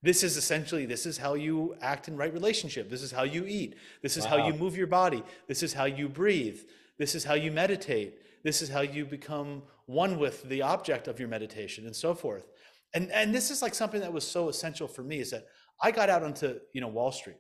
[0.03, 2.91] This is essentially this is how you act in right relationship.
[2.91, 3.77] This is how you eat.
[4.03, 4.31] This is wow.
[4.31, 5.23] how you move your body.
[5.47, 6.61] This is how you breathe.
[6.99, 8.19] This is how you meditate.
[8.43, 12.47] This is how you become one with the object of your meditation and so forth.
[12.95, 15.47] And and this is like something that was so essential for me is that
[15.83, 17.39] i got out onto you know wall street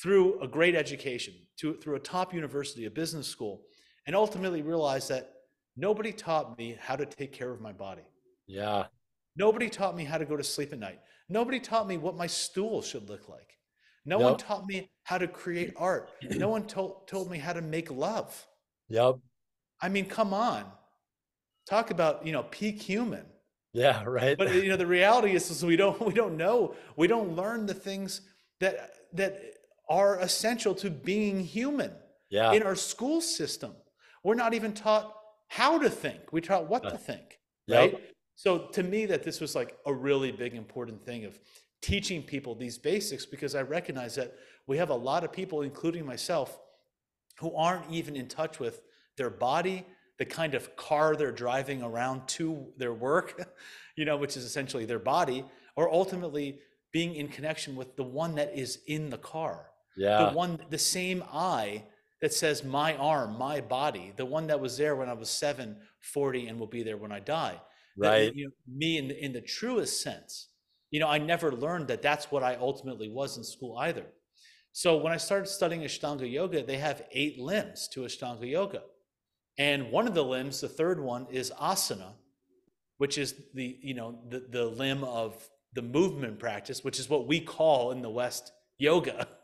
[0.00, 3.62] through a great education to, through a top university a business school
[4.06, 5.32] and ultimately realized that
[5.76, 8.06] nobody taught me how to take care of my body.
[8.46, 8.86] Yeah.
[9.36, 12.26] Nobody taught me how to go to sleep at night Nobody taught me what my
[12.26, 13.58] stool should look like.
[14.04, 14.24] No yep.
[14.24, 16.10] one taught me how to create art.
[16.22, 18.46] No one told told me how to make love.
[18.88, 19.16] Yep.
[19.82, 20.64] I mean, come on.
[21.68, 23.26] Talk about, you know, peak human.
[23.74, 24.36] Yeah, right.
[24.38, 26.74] But you know, the reality is, is we don't we don't know.
[26.96, 28.22] We don't learn the things
[28.60, 29.40] that that
[29.90, 31.92] are essential to being human.
[32.30, 32.52] Yeah.
[32.52, 33.74] In our school system.
[34.22, 35.14] We're not even taught
[35.48, 36.32] how to think.
[36.32, 37.38] We taught what to uh, think.
[37.68, 37.94] Right.
[38.38, 41.40] So to me, that this was like a really big important thing of
[41.82, 44.32] teaching people these basics because I recognize that
[44.68, 46.56] we have a lot of people, including myself,
[47.40, 48.82] who aren't even in touch with
[49.16, 49.84] their body,
[50.18, 53.56] the kind of car they're driving around to their work,
[53.96, 56.60] you know, which is essentially their body, or ultimately
[56.92, 59.66] being in connection with the one that is in the car.
[59.96, 60.26] Yeah.
[60.26, 61.82] The one, the same eye
[62.20, 65.78] that says my arm, my body, the one that was there when I was seven,
[65.98, 67.60] 40, and will be there when I die
[67.98, 68.34] right?
[68.34, 70.48] you know, me in the, in the truest sense
[70.90, 74.06] you know i never learned that that's what i ultimately was in school either.
[74.72, 78.82] So when i started studying ashtanga yoga they have eight limbs to ashtanga yoga.
[79.58, 82.12] And one of the limbs the third one is asana
[82.98, 87.26] which is the you know the, the limb of the movement practice which is what
[87.26, 89.26] we call in the west yoga.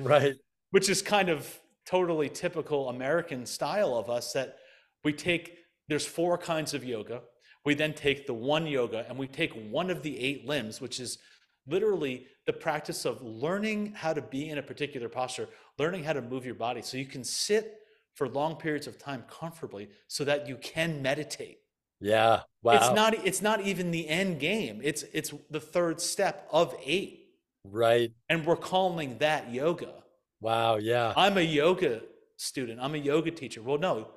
[0.00, 0.34] Right.
[0.70, 4.58] Which is kind of totally typical american style of us that
[5.02, 5.56] we take
[5.88, 7.22] there's four kinds of yoga
[7.64, 11.00] we then take the one yoga and we take one of the eight limbs, which
[11.00, 11.18] is
[11.66, 16.22] literally the practice of learning how to be in a particular posture, learning how to
[16.22, 17.80] move your body so you can sit
[18.14, 21.58] for long periods of time comfortably so that you can meditate.
[22.00, 22.40] Yeah.
[22.62, 22.74] Wow.
[22.74, 24.80] It's not it's not even the end game.
[24.82, 27.26] It's it's the third step of 8.
[27.64, 28.12] Right.
[28.28, 29.92] And we're calling that yoga.
[30.40, 31.12] Wow, yeah.
[31.16, 32.02] I'm a yoga
[32.36, 32.78] student.
[32.80, 33.62] I'm a yoga teacher.
[33.62, 34.08] Well, no.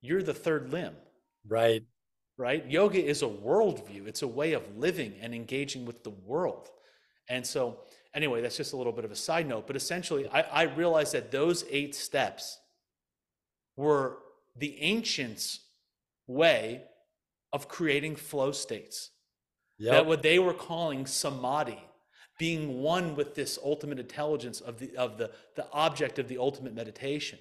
[0.00, 0.96] You're the third limb.
[1.46, 1.84] Right
[2.36, 2.64] right?
[2.66, 6.68] Yoga is a worldview, it's a way of living and engaging with the world.
[7.28, 7.80] And so,
[8.14, 9.66] anyway, that's just a little bit of a side note.
[9.66, 12.58] But essentially, I, I realized that those eight steps
[13.76, 14.18] were
[14.56, 15.60] the ancients'
[16.26, 16.82] way
[17.52, 19.10] of creating flow states.
[19.78, 19.92] Yep.
[19.92, 21.82] That what they were calling samadhi,
[22.38, 26.74] being one with this ultimate intelligence of the of the, the object of the ultimate
[26.74, 27.38] meditation,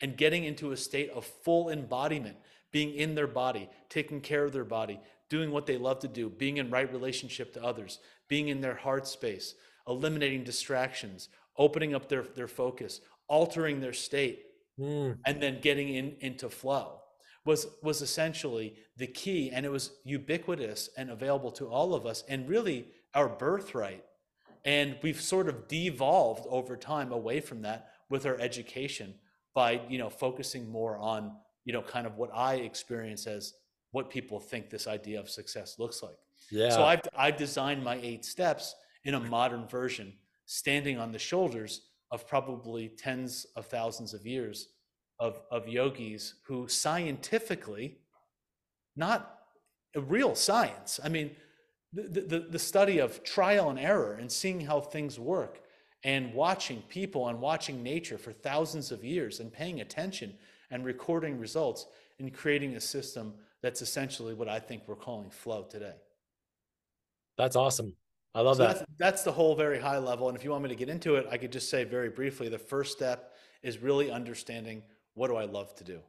[0.00, 2.36] and getting into a state of full embodiment
[2.72, 6.28] being in their body, taking care of their body, doing what they love to do,
[6.28, 9.54] being in right relationship to others, being in their heart space,
[9.86, 14.44] eliminating distractions, opening up their, their focus, altering their state,
[14.78, 15.16] mm.
[15.26, 17.00] and then getting in, into flow
[17.44, 22.22] was was essentially the key and it was ubiquitous and available to all of us
[22.28, 24.04] and really our birthright
[24.64, 29.14] and we've sort of devolved over time away from that with our education
[29.54, 31.34] by you know focusing more on
[31.70, 33.54] you know, kind of what I experience as
[33.92, 36.18] what people think this idea of success looks like.
[36.50, 36.70] Yeah.
[36.70, 40.12] So I've I've designed my eight steps in a modern version,
[40.46, 44.66] standing on the shoulders of probably tens of thousands of years
[45.20, 47.98] of, of yogis who scientifically,
[48.96, 49.38] not
[49.94, 50.98] a real science.
[51.04, 51.36] I mean,
[51.92, 55.60] the, the, the study of trial and error and seeing how things work
[56.02, 60.34] and watching people and watching nature for thousands of years and paying attention
[60.70, 61.86] and recording results
[62.18, 65.94] and creating a system that's essentially what I think we're calling flow today.
[67.36, 67.94] That's awesome.
[68.34, 68.76] I love so that.
[68.76, 70.28] That's, that's, the whole very high level.
[70.28, 72.48] And if you want me to get into it, I could just say very briefly
[72.48, 74.82] the first step is really understanding
[75.14, 76.00] what do I love to do?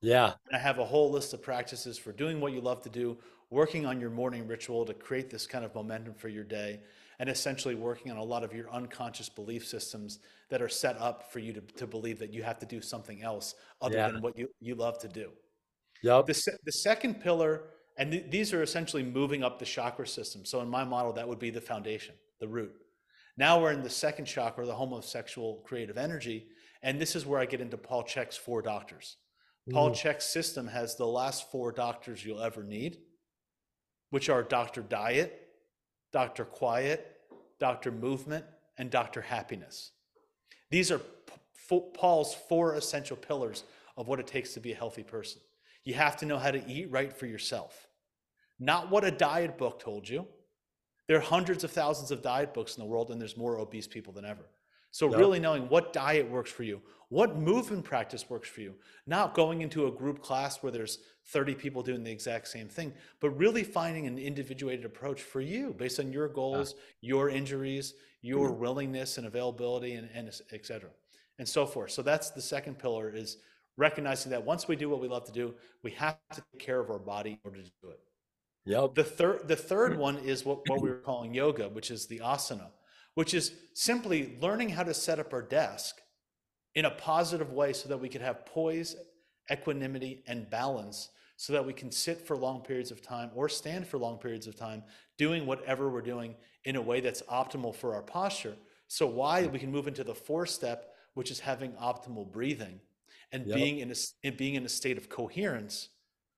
[0.00, 0.32] Yeah.
[0.46, 3.16] And I have a whole list of practices for doing what you love to do,
[3.50, 6.80] working on your morning ritual to create this kind of momentum for your day,
[7.18, 10.18] and essentially working on a lot of your unconscious belief systems
[10.50, 13.22] that are set up for you to, to believe that you have to do something
[13.22, 14.10] else other yeah.
[14.10, 15.30] than what you, you love to do.
[16.02, 16.26] Yep.
[16.26, 17.64] The, se- the second pillar,
[17.98, 20.44] and th- these are essentially moving up the chakra system.
[20.44, 22.72] So in my model, that would be the foundation, the root.
[23.36, 26.46] Now we're in the second chakra, the home of sexual creative energy.
[26.82, 29.16] And this is where I get into Paul Chek's four doctors.
[29.70, 29.94] Paul mm.
[29.94, 32.98] Chek's system has the last four doctors you'll ever need,
[34.10, 34.82] which are Dr.
[34.82, 35.48] Diet,
[36.12, 36.44] Dr.
[36.44, 37.06] Quiet,
[37.60, 37.92] Dr.
[37.92, 38.44] Movement,
[38.78, 39.20] and Dr.
[39.20, 39.92] Happiness.
[40.70, 41.00] These are
[41.94, 43.64] Paul's four essential pillars
[43.96, 45.40] of what it takes to be a healthy person.
[45.84, 47.88] You have to know how to eat right for yourself,
[48.58, 50.26] not what a diet book told you,
[51.06, 53.86] There are hundreds of thousands of diet books in the world, and there's more obese
[53.86, 54.46] people than ever.
[54.90, 55.18] So, yep.
[55.18, 58.74] really knowing what diet works for you, what movement practice works for you,
[59.06, 62.92] not going into a group class where there's 30 people doing the exact same thing,
[63.20, 68.50] but really finding an individuated approach for you based on your goals, your injuries, your
[68.50, 68.60] mm-hmm.
[68.60, 70.90] willingness and availability, and, and et cetera,
[71.38, 71.90] and so forth.
[71.90, 73.38] So, that's the second pillar is
[73.76, 76.80] recognizing that once we do what we love to do, we have to take care
[76.80, 78.00] of our body in order to do it.
[78.66, 78.96] Yep.
[78.96, 82.18] The third the third one is what, what we were calling yoga, which is the
[82.18, 82.68] asana,
[83.14, 85.96] which is simply learning how to set up our desk
[86.74, 88.94] in a positive way so that we can have poise,
[89.50, 93.86] equanimity, and balance so that we can sit for long periods of time or stand
[93.86, 94.82] for long periods of time
[95.16, 96.34] doing whatever we're doing
[96.68, 98.54] in a way that's optimal for our posture.
[98.86, 102.80] So why we can move into the fourth step, which is having optimal breathing
[103.32, 103.56] and yep.
[103.56, 105.88] being in a being in a state of coherence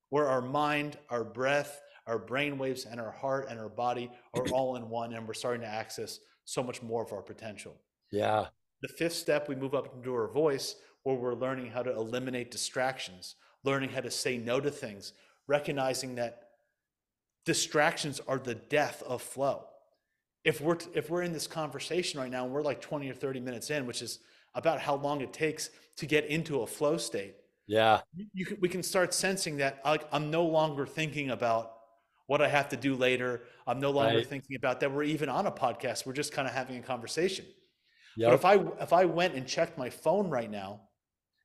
[0.08, 4.44] where our mind, our breath, our brain waves and our heart and our body are
[4.52, 7.76] all in one and we're starting to access so much more of our potential
[8.10, 8.46] yeah
[8.82, 12.50] the fifth step we move up into our voice where we're learning how to eliminate
[12.50, 15.12] distractions learning how to say no to things
[15.46, 16.48] recognizing that
[17.44, 19.64] distractions are the death of flow
[20.44, 23.40] if we're if we're in this conversation right now and we're like 20 or 30
[23.40, 24.20] minutes in which is
[24.54, 27.34] about how long it takes to get into a flow state
[27.66, 31.72] yeah you, you we can start sensing that like i'm no longer thinking about
[32.30, 33.42] what I have to do later.
[33.66, 34.24] I'm no longer right.
[34.24, 34.92] thinking about that.
[34.92, 36.06] We're even on a podcast.
[36.06, 37.44] We're just kind of having a conversation.
[38.16, 38.28] Yep.
[38.28, 40.82] But if I if I went and checked my phone right now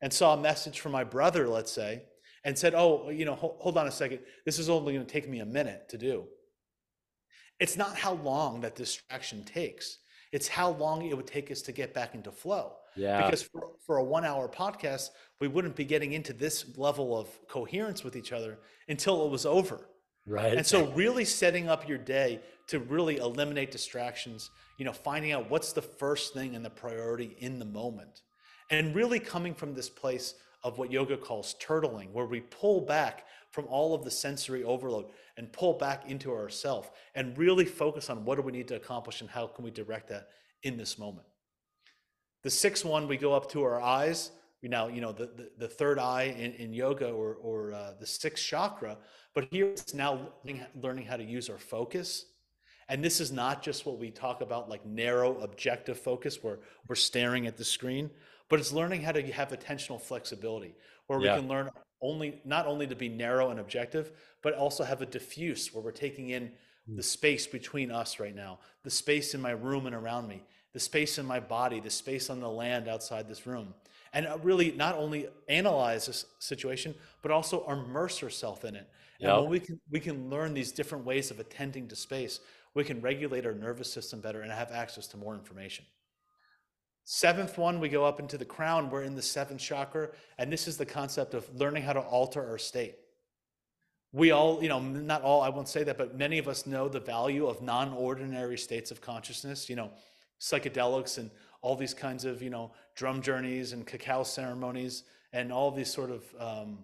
[0.03, 2.03] and saw a message from my brother, let's say,
[2.43, 4.19] and said, "Oh, you know, hold, hold on a second.
[4.45, 6.25] This is only going to take me a minute to do."
[7.59, 9.99] It's not how long that distraction takes.
[10.31, 12.73] It's how long it would take us to get back into flow.
[12.95, 13.23] Yeah.
[13.23, 17.27] Because for, for a one hour podcast, we wouldn't be getting into this level of
[17.47, 19.87] coherence with each other until it was over.
[20.27, 20.57] Right.
[20.57, 25.49] And so really setting up your day to really eliminate distractions, you know, finding out
[25.49, 28.21] what's the first thing and the priority in the moment.
[28.71, 33.25] And really coming from this place of what yoga calls turtling, where we pull back
[33.55, 35.05] from all of the sensory overload
[35.37, 39.21] and pull back into ourself and really focus on what do we need to accomplish
[39.21, 40.27] and how can we direct that
[40.61, 41.25] in this moment.
[42.43, 44.31] The sixth one, we go up to our eyes.
[44.61, 47.93] We now, you know, the, the, the third eye in, in yoga or, or uh,
[47.99, 48.97] the sixth chakra
[49.35, 50.29] but here it's now
[50.81, 52.25] learning how to use our focus.
[52.87, 56.95] And this is not just what we talk about like narrow objective focus where we're
[56.95, 58.09] staring at the screen,
[58.49, 60.75] but it's learning how to have attentional flexibility
[61.07, 61.35] where we yeah.
[61.35, 61.69] can learn
[62.01, 65.91] only not only to be narrow and objective, but also have a diffuse where we're
[65.91, 66.51] taking in
[66.87, 70.79] the space between us right now, the space in my room and around me, the
[70.79, 73.73] space in my body, the space on the land outside this room.
[74.13, 78.87] And uh, really not only analyze this situation, but also immerse ourselves in it
[79.21, 82.39] and when we can we can learn these different ways of attending to space,
[82.73, 85.85] we can regulate our nervous system better and have access to more information.
[87.07, 88.89] Seventh one, we go up into the crown.
[88.89, 92.43] We're in the seventh chakra, and this is the concept of learning how to alter
[92.45, 92.95] our state.
[94.11, 96.87] We all, you know, not all, I won't say that, but many of us know
[96.87, 99.91] the value of non ordinary states of consciousness, you know,
[100.41, 101.29] psychedelics and
[101.61, 106.09] all these kinds of, you know, drum journeys and cacao ceremonies and all these sort
[106.09, 106.79] of um,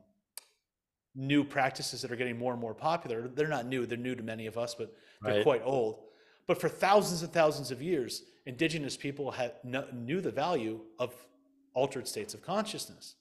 [1.16, 3.28] new practices that are getting more and more popular.
[3.28, 5.44] They're not new, they're new to many of us, but they're right.
[5.44, 6.04] quite old.
[6.48, 9.54] But for thousands and thousands of years, indigenous people had
[9.94, 11.14] knew the value of
[11.74, 13.16] altered states of consciousness.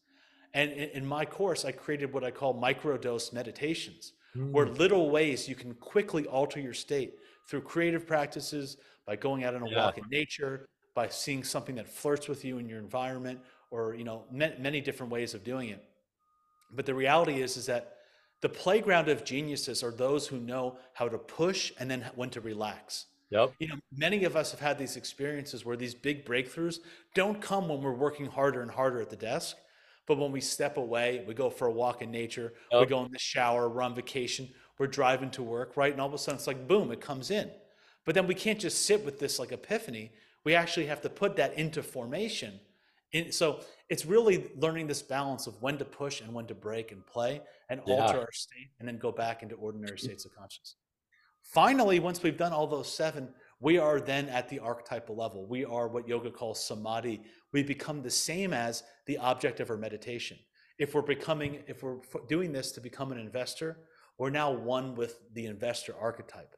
[0.55, 4.51] And in, my course, I created what I call microdose meditations, mm.
[4.51, 7.15] where little ways you can quickly alter your state
[7.49, 9.85] through creative practices, by going out on a yeah.
[9.85, 14.05] walk in nature, by seeing something that flirts with you in your environment, or you
[14.05, 15.85] know, many different ways of doing it.
[16.73, 17.97] But the reality is, is that
[18.41, 22.41] the playground of geniuses are those who know how to push and then when to
[22.41, 23.07] relax.
[23.31, 23.53] Yep.
[23.59, 26.79] You know, many of us have had these experiences where these big breakthroughs
[27.15, 29.57] don't come when we're working harder and harder at the desk,
[30.07, 32.81] but when we step away, we go for a walk in nature, yep.
[32.81, 34.49] we go in the shower, we're on vacation,
[34.79, 35.93] we're driving to work, right?
[35.93, 37.51] And all of a sudden it's like boom, it comes in.
[38.05, 40.11] But then we can't just sit with this like epiphany.
[40.43, 42.59] We actually have to put that into formation.
[43.13, 46.93] And so it's really learning this balance of when to push and when to break
[46.93, 47.95] and play and yeah.
[47.95, 50.07] alter our state and then go back into ordinary mm-hmm.
[50.07, 50.77] states of consciousness.
[51.43, 55.47] Finally, once we've done all those seven, we are then at the archetypal level.
[55.47, 57.23] We are what yoga calls samadhi.
[57.53, 60.39] We become the same as the object of our meditation.
[60.79, 61.99] If we're becoming, if we're
[62.29, 63.79] doing this to become an investor,
[64.19, 66.55] we're now one with the investor archetype.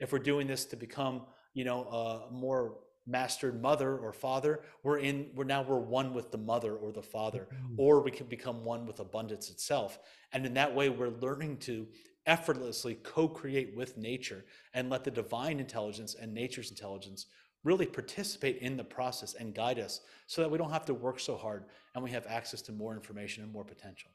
[0.00, 1.22] If we're doing this to become,
[1.54, 6.30] you know, a more mastered mother or father we're in we're now we're one with
[6.30, 7.74] the mother or the father mm-hmm.
[7.76, 9.98] or we can become one with abundance itself
[10.32, 11.86] and in that way we're learning to
[12.26, 14.44] effortlessly co-create with nature
[14.74, 17.26] and let the divine intelligence and nature's intelligence
[17.64, 21.20] really participate in the process and guide us so that we don't have to work
[21.20, 24.10] so hard and we have access to more information and more potential.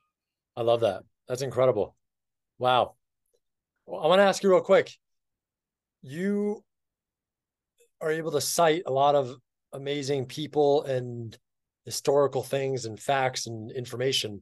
[0.56, 1.04] I love that.
[1.28, 1.96] That's incredible.
[2.60, 2.96] Wow.
[3.86, 4.92] Well, I want to ask you real quick.
[6.02, 6.64] You
[8.02, 9.36] are able to cite a lot of
[9.74, 11.38] amazing people and
[11.86, 14.42] historical things and facts and information.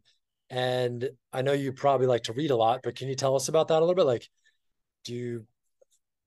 [0.50, 3.48] And I know you probably like to read a lot, but can you tell us
[3.48, 4.06] about that a little bit?
[4.06, 4.28] Like,
[5.04, 5.46] do you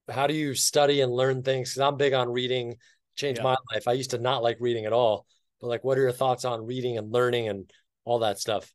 [0.09, 1.71] how do you study and learn things?
[1.71, 2.77] Because I'm big on reading,
[3.15, 3.45] changed yeah.
[3.45, 3.87] my life.
[3.87, 5.27] I used to not like reading at all,
[5.61, 7.71] but like, what are your thoughts on reading and learning and
[8.05, 8.73] all that stuff?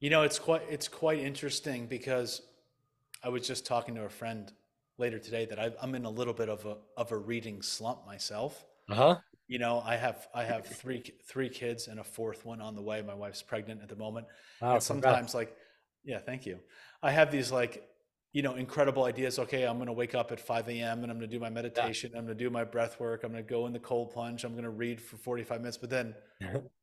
[0.00, 2.42] You know, it's quite it's quite interesting because
[3.22, 4.52] I was just talking to a friend
[4.98, 8.06] later today that I, am in a little bit of a of a reading slump
[8.06, 8.64] myself.
[8.88, 9.16] Uh huh.
[9.48, 12.82] You know, I have I have three three kids and a fourth one on the
[12.82, 13.02] way.
[13.02, 14.26] My wife's pregnant at the moment.
[14.60, 15.34] Wow, and sometimes, congrats.
[15.34, 15.56] like,
[16.04, 16.58] yeah, thank you.
[17.02, 17.88] I have these like
[18.36, 19.38] you know, incredible ideas.
[19.38, 21.02] Okay, I'm going to wake up at 5 a.m.
[21.02, 22.10] and I'm going to do my meditation.
[22.12, 22.18] Yeah.
[22.18, 23.24] I'm going to do my breath work.
[23.24, 24.44] I'm going to go in the cold plunge.
[24.44, 25.78] I'm going to read for 45 minutes.
[25.78, 26.14] But then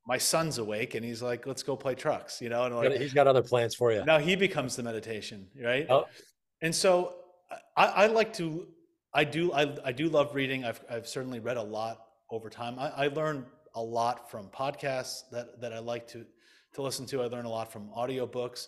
[0.07, 2.63] my son's awake and he's like, let's go play trucks, you know?
[2.63, 4.03] And like, he's got other plans for you.
[4.03, 5.85] Now he becomes the meditation, right?
[5.91, 6.05] Oh.
[6.63, 7.17] And so
[7.75, 8.67] I, I, like to,
[9.13, 10.65] I do, I, I do love reading.
[10.65, 12.79] I've, I've certainly read a lot over time.
[12.79, 13.45] I, I learn
[13.75, 16.25] a lot from podcasts that, that I like to,
[16.73, 17.21] to listen to.
[17.21, 18.67] I learn a lot from audiobooks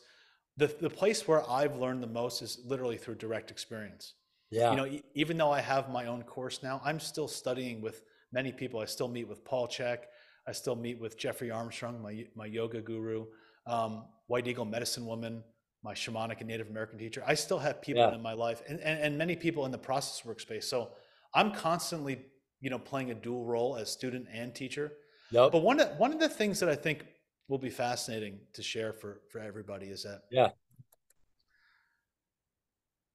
[0.57, 4.13] the, the place where I've learned the most is literally through direct experience.
[4.51, 4.71] Yeah.
[4.71, 8.03] You know, e- even though I have my own course now, I'm still studying with
[8.31, 8.79] many people.
[8.79, 9.99] I still meet with Paul Chek.
[10.47, 13.25] I still meet with Jeffrey Armstrong, my, my yoga guru,
[13.67, 15.43] um, White Eagle medicine woman,
[15.85, 17.23] my shamanic and Native American teacher.
[17.25, 18.13] I still have people yeah.
[18.13, 20.65] in my life and, and, and many people in the process workspace.
[20.65, 20.89] So
[21.33, 22.19] I'm constantly,
[22.59, 24.91] you know, playing a dual role as student and teacher.
[25.31, 25.53] Yep.
[25.53, 27.05] But one of, one of the things that I think
[27.47, 30.49] will be fascinating to share for for everybody is that yeah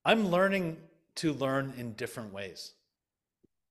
[0.05, 0.77] i'm learning
[1.14, 2.75] to learn in different ways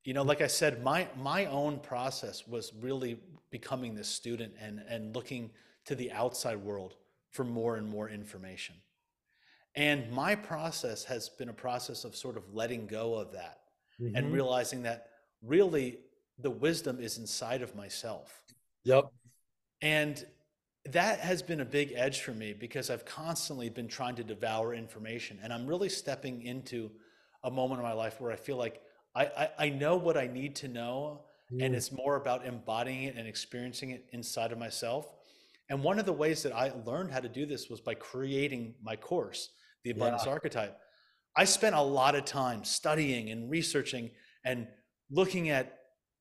[0.04, 0.30] you know mm-hmm.
[0.30, 3.18] like i said my my own process was really
[3.52, 5.50] becoming this student and and looking
[5.86, 6.96] to the outside world
[7.32, 8.76] for more and more information
[9.76, 13.60] and my process has been a process of sort of letting go of that
[14.02, 14.16] mm-hmm.
[14.16, 15.08] and realizing that
[15.42, 16.00] really
[16.40, 18.44] the wisdom is inside of myself
[18.84, 19.06] yep
[19.82, 20.26] and
[20.86, 24.74] that has been a big edge for me because I've constantly been trying to devour
[24.74, 25.40] information.
[25.44, 26.90] And I'm really stepping into
[27.44, 28.82] a moment in my life where I feel like
[29.16, 31.64] I, I, I know what I need to know, mm.
[31.64, 35.14] and it's more about embodying it and experiencing it inside of myself.
[35.70, 38.76] And one of the ways that I learned how to do this was by creating
[38.82, 39.50] my course,
[39.84, 40.32] The Abundance yeah.
[40.32, 40.78] Archetype.
[41.36, 44.12] I spent a lot of time studying and researching
[44.44, 44.68] and
[45.12, 45.80] looking at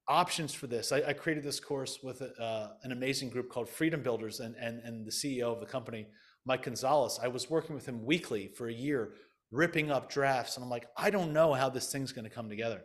[0.09, 0.93] options for this.
[0.93, 4.81] I, I created this course with uh, an amazing group called Freedom Builders and, and,
[4.81, 6.07] and the CEO of the company,
[6.47, 7.19] Mike Gonzalez.
[7.23, 9.13] I was working with him weekly for a year,
[9.51, 10.57] ripping up drafts.
[10.57, 12.83] And I'm like, I don't know how this thing's going to come together.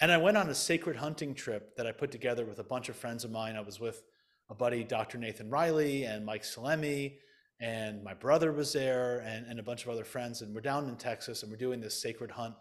[0.00, 2.88] And I went on a sacred hunting trip that I put together with a bunch
[2.88, 3.56] of friends of mine.
[3.56, 4.02] I was with
[4.50, 5.16] a buddy, Dr.
[5.16, 7.18] Nathan Riley, and Mike Salemi,
[7.62, 10.42] and my brother was there, and, and a bunch of other friends.
[10.42, 12.54] And we're down in Texas, and we're doing this sacred hunt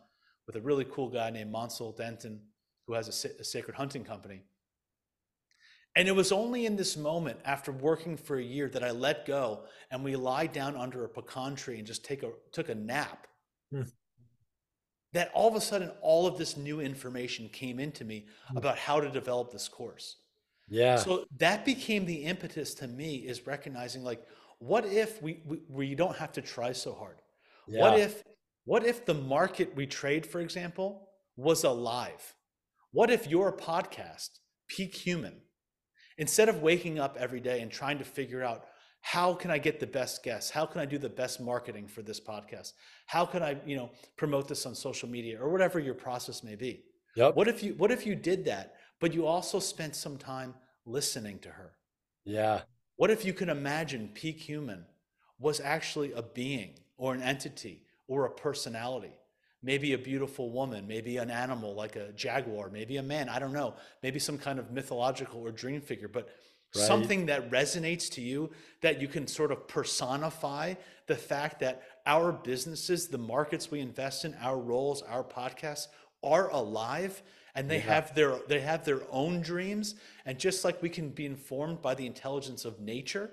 [0.45, 2.39] with a really cool guy named Monsell Denton
[2.85, 4.41] who has a, a sacred hunting company.
[5.95, 9.25] And it was only in this moment, after working for a year, that I let
[9.25, 12.75] go and we lie down under a pecan tree and just take a, took a
[12.75, 13.27] nap.
[13.71, 13.83] Hmm.
[15.13, 18.57] That all of a sudden, all of this new information came into me hmm.
[18.57, 20.17] about how to develop this course.
[20.69, 20.95] Yeah.
[20.95, 24.25] So that became the impetus to me is recognizing like,
[24.61, 27.17] what if we, we, we don't have to try so hard?
[27.67, 27.81] Yeah.
[27.81, 28.23] What if
[28.63, 32.35] what if the market we trade, for example, was alive?
[32.91, 34.29] What if your podcast,
[34.67, 35.41] Peak Human,
[36.19, 38.65] instead of waking up every day and trying to figure out
[39.01, 40.51] how can I get the best guests?
[40.51, 42.73] How can I do the best marketing for this podcast?
[43.07, 46.55] How can I, you know, promote this on social media or whatever your process may
[46.55, 46.83] be?
[47.15, 47.35] Yep.
[47.35, 50.53] What if you what if you did that, but you also spent some time
[50.85, 51.71] listening to her?
[52.25, 52.61] Yeah.
[52.95, 54.85] What if you can imagine Peak Human
[55.39, 59.13] was actually a being or an entity or a personality
[59.63, 63.53] maybe a beautiful woman, maybe an animal like a jaguar, maybe a man, I don't
[63.53, 66.29] know, maybe some kind of mythological or dream figure, but
[66.75, 66.85] right.
[66.85, 68.49] something that resonates to you
[68.81, 70.73] that you can sort of personify
[71.07, 75.87] the fact that our businesses, the markets we invest in, our roles, our podcasts
[76.23, 77.21] are alive
[77.55, 77.93] and they yeah.
[77.93, 79.95] have their they have their own dreams
[80.25, 83.31] and just like we can be informed by the intelligence of nature,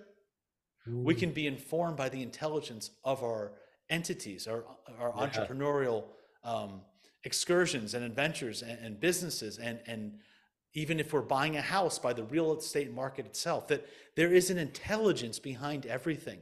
[0.89, 0.99] Ooh.
[0.99, 3.53] we can be informed by the intelligence of our
[3.91, 4.65] entities, our,
[5.01, 5.27] our yeah.
[5.27, 6.05] entrepreneurial
[6.45, 6.81] um,
[7.25, 10.19] excursions and adventures and, and businesses and and
[10.75, 14.51] even if we're buying a house by the real estate market itself that there is
[14.51, 16.39] an intelligence behind everything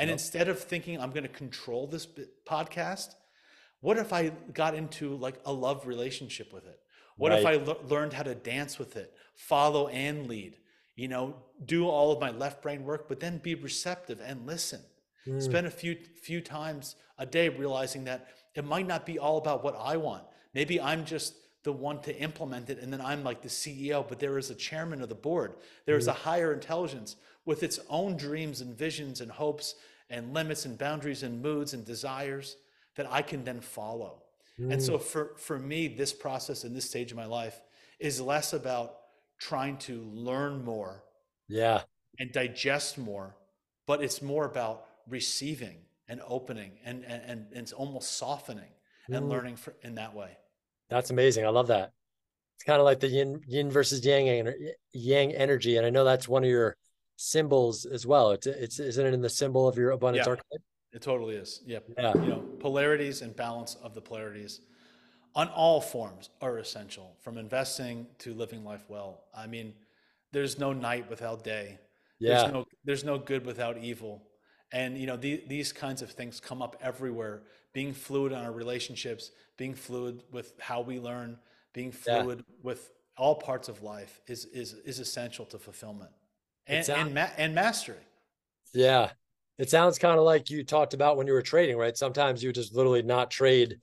[0.00, 0.14] And yep.
[0.14, 2.06] instead of thinking I'm going to control this
[2.46, 3.14] podcast,
[3.80, 6.80] what if I got into like a love relationship with it?
[7.20, 7.54] What right.
[7.54, 10.56] if I learned how to dance with it, follow and lead?
[10.96, 14.80] You know, do all of my left brain work, but then be receptive and listen.
[15.26, 15.42] Mm.
[15.42, 19.62] Spend a few few times a day realizing that it might not be all about
[19.62, 20.22] what I want.
[20.54, 24.18] Maybe I'm just the one to implement it and then I'm like the CEO, but
[24.18, 25.56] there is a chairman of the board.
[25.84, 26.12] There is mm.
[26.12, 29.74] a higher intelligence with its own dreams and visions and hopes
[30.08, 32.56] and limits and boundaries and moods and desires
[32.96, 34.19] that I can then follow.
[34.60, 34.72] Mm.
[34.72, 35.02] And so mm.
[35.02, 37.60] for, for me, this process in this stage of my life
[37.98, 38.96] is less about
[39.38, 41.02] trying to learn more.
[41.48, 41.82] Yeah.
[42.18, 43.36] And digest more,
[43.86, 48.72] but it's more about receiving and opening and, and, and it's almost softening
[49.08, 49.16] mm.
[49.16, 50.36] and learning for, in that way.
[50.90, 51.46] That's amazing.
[51.46, 51.92] I love that.
[52.56, 54.52] It's kind of like the yin, yin versus yang,
[54.92, 55.78] yang energy.
[55.78, 56.76] And I know that's one of your
[57.16, 58.32] symbols as well.
[58.32, 60.30] It's, it's, isn't it in the symbol of your abundance yeah.
[60.30, 60.62] archetype?
[60.92, 61.60] It totally is.
[61.66, 61.84] Yep.
[61.96, 62.14] Yeah.
[62.14, 64.60] You know, polarities and balance of the polarities
[65.34, 69.24] on all forms are essential from investing to living life well.
[69.34, 69.74] I mean,
[70.32, 71.78] there's no night without day.
[72.18, 72.40] Yeah.
[72.40, 74.22] There's no, there's no good without evil.
[74.72, 77.42] And, you know, the, these kinds of things come up everywhere.
[77.72, 81.38] Being fluid on our relationships, being fluid with how we learn,
[81.72, 82.54] being fluid yeah.
[82.64, 86.10] with all parts of life is, is, is essential to fulfillment
[86.66, 87.96] and, and, ma- and mastery.
[88.74, 89.10] Yeah
[89.60, 91.94] it sounds kind of like you talked about when you were trading, right?
[91.94, 93.76] Sometimes you just literally not trade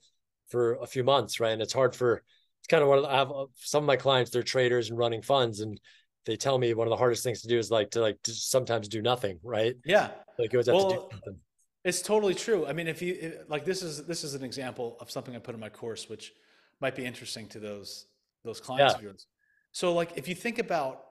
[0.48, 1.52] for a few months, right?
[1.52, 2.24] And it's hard for
[2.60, 4.90] it's kind of one of the, I have uh, some of my clients they're traders
[4.90, 5.80] and running funds, and
[6.26, 8.32] they tell me one of the hardest things to do is like to like to
[8.32, 9.76] sometimes do nothing, right?
[9.84, 11.36] Yeah, like you always have well, to do something.
[11.84, 12.66] It's totally true.
[12.66, 15.54] I mean, if you like, this is this is an example of something I put
[15.54, 16.32] in my course, which
[16.80, 18.06] might be interesting to those
[18.44, 18.98] those clients yeah.
[18.98, 19.28] of yours.
[19.70, 21.04] So, like, if you think about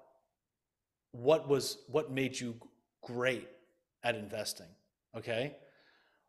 [1.11, 2.55] what was what made you
[3.01, 3.47] great
[4.07, 4.67] at investing.
[5.15, 5.55] Okay.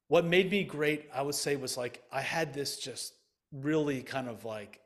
[0.08, 3.14] What made me great, I would say, was like I had this just
[3.52, 4.80] really kind of like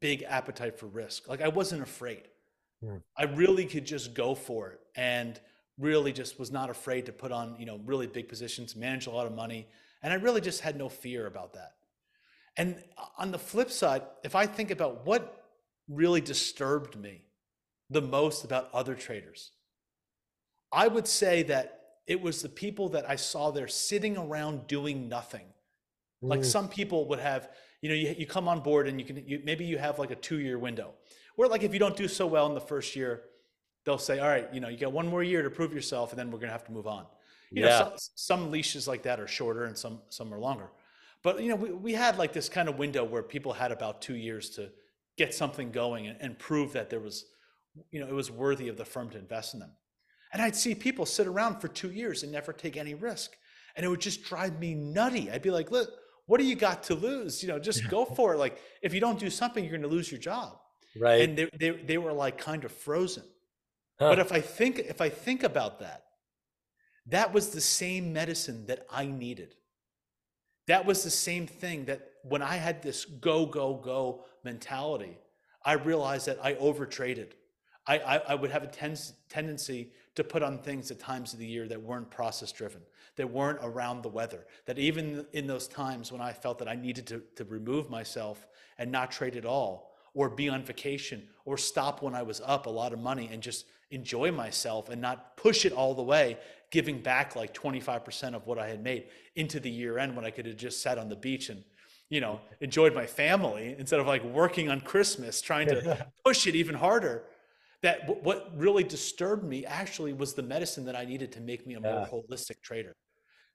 [0.00, 1.28] big appetite for risk.
[1.28, 2.22] Like I wasn't afraid.
[2.82, 2.96] Hmm.
[3.16, 5.38] I really could just go for it and
[5.78, 9.10] really just was not afraid to put on, you know, really big positions, manage a
[9.10, 9.66] lot of money.
[10.02, 11.72] And I really just had no fear about that.
[12.56, 12.82] And
[13.18, 15.44] on the flip side, if I think about what
[15.88, 17.22] really disturbed me
[17.90, 19.52] the most about other traders,
[20.72, 21.77] I would say that
[22.08, 25.44] it was the people that I saw there sitting around doing nothing.
[26.24, 26.30] Mm.
[26.30, 27.50] Like some people would have,
[27.82, 30.10] you know, you, you come on board and you can, you, maybe you have like
[30.10, 30.94] a two year window
[31.36, 33.24] where like if you don't do so well in the first year,
[33.84, 36.18] they'll say, all right, you know, you got one more year to prove yourself and
[36.18, 37.06] then we're going to have to move on.
[37.50, 37.68] You yeah.
[37.68, 40.70] know, some, some, leashes like that are shorter and some, some are longer.
[41.22, 44.02] But, you know, we, we had like this kind of window where people had about
[44.02, 44.70] two years to
[45.16, 47.26] get something going and, and prove that there was,
[47.90, 49.70] you know, it was worthy of the firm to invest in them.
[50.32, 53.36] And I'd see people sit around for two years and never take any risk.
[53.76, 55.30] And it would just drive me nutty.
[55.30, 55.90] I'd be like, look,
[56.26, 57.42] what do you got to lose?
[57.42, 58.38] You know, just go for it.
[58.38, 60.58] Like, if you don't do something, you're going to lose your job.
[60.98, 61.22] Right.
[61.22, 63.24] And they, they, they were like kind of frozen.
[63.98, 64.10] Huh.
[64.10, 66.04] But if I think, if I think about that,
[67.06, 69.54] that was the same medicine that I needed.
[70.66, 75.16] That was the same thing that when I had this go, go, go mentality,
[75.64, 77.30] I realized that I overtraded.
[77.86, 78.94] I, I, I would have a ten,
[79.30, 82.80] tendency to put on things at times of the year that weren't process driven,
[83.14, 86.74] that weren't around the weather, that even in those times when I felt that I
[86.74, 88.48] needed to, to remove myself
[88.78, 92.66] and not trade at all, or be on vacation, or stop when I was up
[92.66, 96.36] a lot of money and just enjoy myself and not push it all the way,
[96.72, 99.04] giving back like 25% of what I had made
[99.36, 101.62] into the year end when I could have just sat on the beach and
[102.08, 106.54] you know enjoyed my family instead of like working on christmas trying to push it
[106.54, 107.24] even harder
[107.82, 111.66] that w- what really disturbed me actually was the medicine that I needed to make
[111.66, 112.96] me a more holistic trader.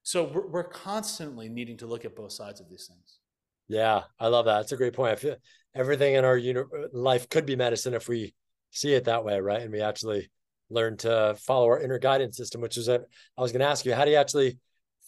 [0.04, 3.20] So we're, we're constantly needing to look at both sides of these things.
[3.68, 4.58] Yeah, I love that.
[4.58, 5.14] That's a great point.
[5.14, 5.36] I feel
[5.74, 8.34] everything in our uni- uh, life could be medicine if we
[8.72, 9.62] see it that way, right?
[9.62, 10.30] And we actually
[10.70, 13.02] learn to follow our inner guidance system, which is a,
[13.38, 14.60] I was going to ask you, how do you actually,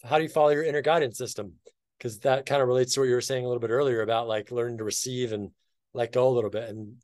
[0.03, 1.53] how do you follow your inner guidance system?
[1.97, 4.27] Because that kind of relates to what you were saying a little bit earlier about
[4.27, 5.51] like learning to receive and
[5.93, 6.69] let go a little bit.
[6.69, 6.97] And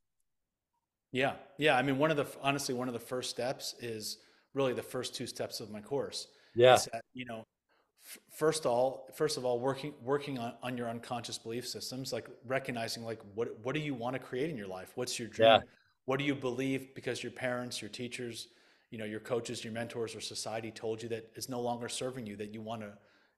[1.12, 1.78] yeah, yeah.
[1.78, 4.18] I mean, one of the honestly, one of the first steps is
[4.54, 6.28] really the first two steps of my course.
[6.56, 6.78] Yeah.
[6.92, 7.46] That, you know,
[8.06, 12.28] f- first all, first of all, working working on, on your unconscious belief systems, like
[12.46, 14.92] recognizing like what what do you want to create in your life?
[14.96, 15.50] What's your dream?
[15.50, 15.60] Yeah.
[16.06, 18.48] What do you believe because your parents, your teachers,
[18.90, 22.26] you know, your coaches, your mentors, or society told you that is no longer serving
[22.26, 22.94] you that you want to,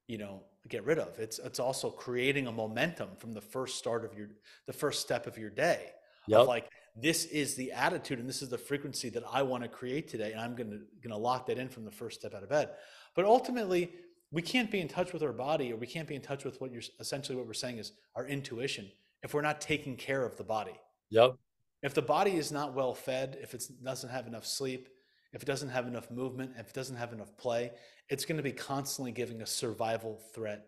[0.08, 1.20] you know, get rid of.
[1.20, 4.30] It's it's also creating a momentum from the first start of your
[4.66, 5.92] the first step of your day.
[6.28, 6.40] Yep.
[6.40, 9.70] Of like this is the attitude and this is the frequency that I want to
[9.70, 10.32] create today.
[10.32, 12.50] And I'm going to, going to lock that in from the first step out of
[12.50, 12.70] bed.
[13.16, 13.92] But ultimately,
[14.32, 16.60] we can't be in touch with our body or we can't be in touch with
[16.62, 18.90] what you're essentially what we're saying is our intuition
[19.22, 20.74] if we're not taking care of the body.
[21.10, 21.36] Yep.
[21.82, 24.90] If the body is not well fed, if it doesn't have enough sleep,
[25.34, 27.72] if it doesn't have enough movement, if it doesn't have enough play,
[28.10, 30.66] it's going to be constantly giving a survival threat.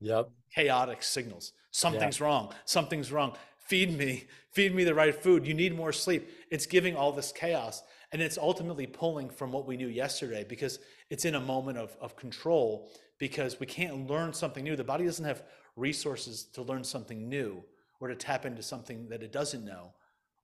[0.00, 0.30] Yep.
[0.54, 1.52] Chaotic signals.
[1.70, 2.54] Something's wrong.
[2.64, 3.36] Something's wrong.
[3.68, 4.26] Feed me.
[4.52, 5.46] Feed me the right food.
[5.46, 6.30] You need more sleep.
[6.50, 7.82] It's giving all this chaos.
[8.12, 10.78] And it's ultimately pulling from what we knew yesterday because
[11.10, 14.76] it's in a moment of, of control because we can't learn something new.
[14.76, 15.42] The body doesn't have
[15.74, 17.62] resources to learn something new
[18.00, 19.92] or to tap into something that it doesn't know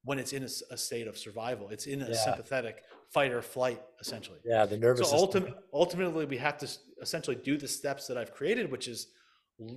[0.04, 1.68] when it's in a, a state of survival.
[1.68, 2.14] It's in a yeah.
[2.14, 4.38] sympathetic fight or flight, essentially.
[4.44, 6.68] Yeah, the nervous so ultim- ultimately, we have to
[7.00, 9.08] essentially do the steps that I've created, which is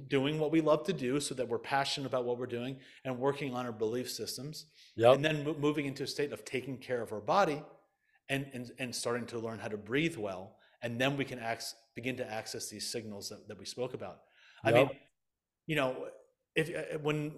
[0.07, 3.19] doing what we love to do so that we're passionate about what we're doing and
[3.19, 4.65] working on our belief systems.
[4.95, 5.15] Yep.
[5.15, 7.61] And then mo- moving into a state of taking care of our body
[8.29, 10.57] and, and, and starting to learn how to breathe well.
[10.81, 14.21] And then we can ac- begin to access these signals that, that we spoke about.
[14.63, 14.73] Yep.
[14.73, 14.89] I mean,
[15.67, 16.07] you know,
[16.55, 17.33] if uh, when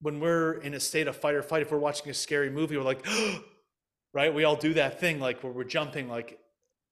[0.00, 2.76] when we're in a state of fight or flight, if we're watching a scary movie,
[2.76, 3.06] we're like,
[4.12, 4.34] right?
[4.34, 6.38] We all do that thing, like where we're jumping, like,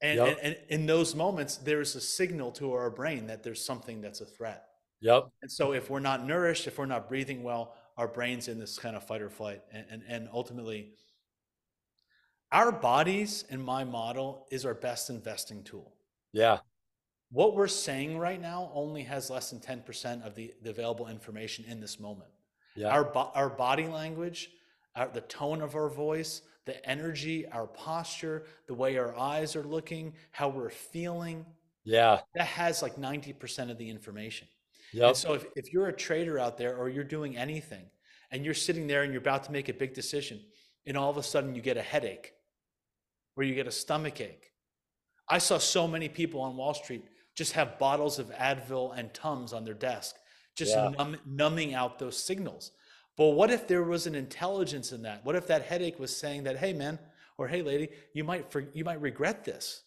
[0.00, 0.38] and, yep.
[0.42, 4.20] and, and in those moments, there's a signal to our brain that there's something that's
[4.20, 4.64] a threat.
[5.03, 5.28] Yep.
[5.42, 8.78] And so if we're not nourished, if we're not breathing well, our brain's in this
[8.78, 9.61] kind of fight or flight.
[9.72, 10.92] And, and, and ultimately,
[12.50, 15.92] our bodies in my model is our best investing tool.
[16.32, 16.59] Yeah.
[17.30, 21.64] What we're saying right now only has less than 10% of the, the available information
[21.66, 22.30] in this moment.
[22.76, 22.88] Yeah.
[22.88, 24.50] Our, bo- our body language,
[24.94, 29.64] our, the tone of our voice, the energy, our posture, the way our eyes are
[29.64, 31.44] looking, how we're feeling.
[31.84, 32.20] Yeah.
[32.34, 34.46] That has like 90% of the information.
[34.93, 35.09] Yep.
[35.09, 37.84] And so if, if you're a trader out there or you're doing anything
[38.30, 40.40] and you're sitting there and you're about to make a big decision
[40.86, 42.32] and all of a sudden you get a headache
[43.36, 44.53] or you get a stomach ache.
[45.28, 49.53] I saw so many people on Wall Street just have bottles of Advil and Tums
[49.53, 50.16] on their desk,
[50.55, 50.90] just yeah.
[50.90, 52.72] numb, numbing out those signals.
[53.16, 55.24] But what if there was an intelligence in that?
[55.24, 56.99] What if that headache was saying that, hey man,
[57.38, 59.82] or hey lady, you might for, you might regret this,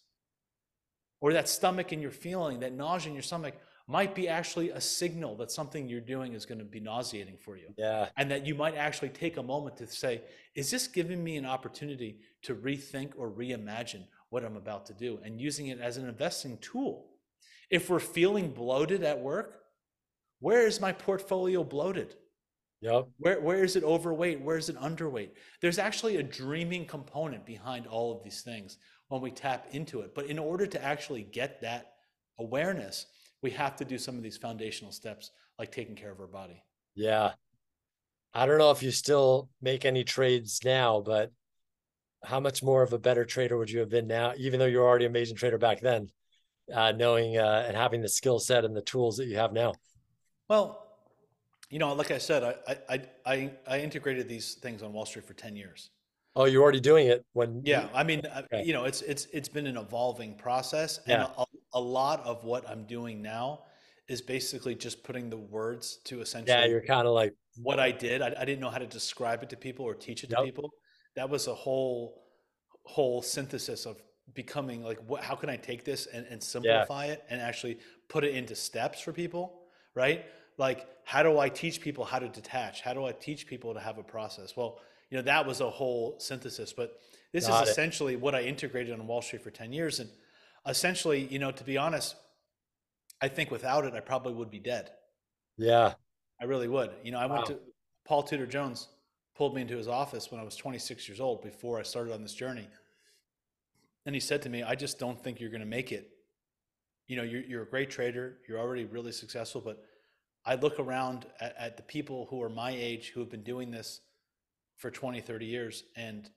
[1.20, 3.54] or that stomach in your feeling, that nausea in your stomach
[3.88, 7.56] might be actually a signal that something you're doing is going to be nauseating for
[7.56, 7.68] you.
[7.78, 8.08] Yeah.
[8.16, 10.22] And that you might actually take a moment to say,
[10.56, 15.20] is this giving me an opportunity to rethink or reimagine what I'm about to do
[15.24, 17.06] and using it as an investing tool?
[17.70, 19.60] If we're feeling bloated at work,
[20.40, 22.16] where is my portfolio bloated?
[22.80, 23.08] Yep.
[23.18, 24.40] Where, where is it overweight?
[24.40, 25.30] Where is it underweight?
[25.62, 28.78] There's actually a dreaming component behind all of these things
[29.08, 30.14] when we tap into it.
[30.14, 31.92] But in order to actually get that
[32.38, 33.06] awareness,
[33.46, 36.60] we have to do some of these foundational steps like taking care of our body.
[36.96, 37.30] Yeah.
[38.34, 41.30] I don't know if you still make any trades now, but
[42.24, 44.84] how much more of a better trader would you have been now, even though you're
[44.84, 46.08] already an amazing trader back then,
[46.74, 49.74] uh, knowing uh, and having the skill set and the tools that you have now?
[50.48, 50.84] Well,
[51.70, 55.24] you know, like I said, I, I, I, I integrated these things on Wall Street
[55.24, 55.90] for 10 years.
[56.34, 57.62] Oh, you're already doing it when?
[57.64, 57.88] Yeah, you...
[57.94, 58.64] I mean, uh, okay.
[58.64, 61.28] you know, it's it's it's been an evolving process, and yeah.
[61.38, 61.45] a,
[61.76, 63.60] a, lot of what I'm doing now
[64.08, 66.56] is basically just putting the words to essentially.
[66.56, 68.22] Yeah, you're kind of like what I did.
[68.22, 70.70] I, I, didn't know how to describe it to people or teach it to people.
[71.14, 72.22] That was a whole
[72.84, 74.00] whole synthesis of
[74.34, 75.22] becoming like, what?
[75.22, 77.12] How can I take this and, and simplify yeah.
[77.12, 79.60] it and actually put it into steps for people,
[79.94, 80.24] right?
[80.58, 82.80] Like, how do I teach people how to detach?
[82.80, 84.56] How do I teach people to have a process?
[84.56, 84.78] Well
[85.10, 87.00] you know that was a whole synthesis but
[87.32, 90.10] this Got is essentially what i integrated on wall street for 10 years and
[90.66, 92.16] essentially you know to be honest
[93.20, 94.90] i think without it i probably would be dead
[95.56, 95.94] yeah
[96.40, 97.34] i really would you know i wow.
[97.36, 97.58] went to
[98.04, 98.88] paul tudor jones
[99.36, 102.22] pulled me into his office when i was 26 years old before i started on
[102.22, 102.68] this journey
[104.04, 106.10] and he said to me i just don't think you're going to make it
[107.06, 109.82] you know you're, you're a great trader you're already really successful but
[110.44, 113.70] i look around at, at the people who are my age who have been doing
[113.70, 114.00] this
[114.76, 116.28] for 20, 30 years and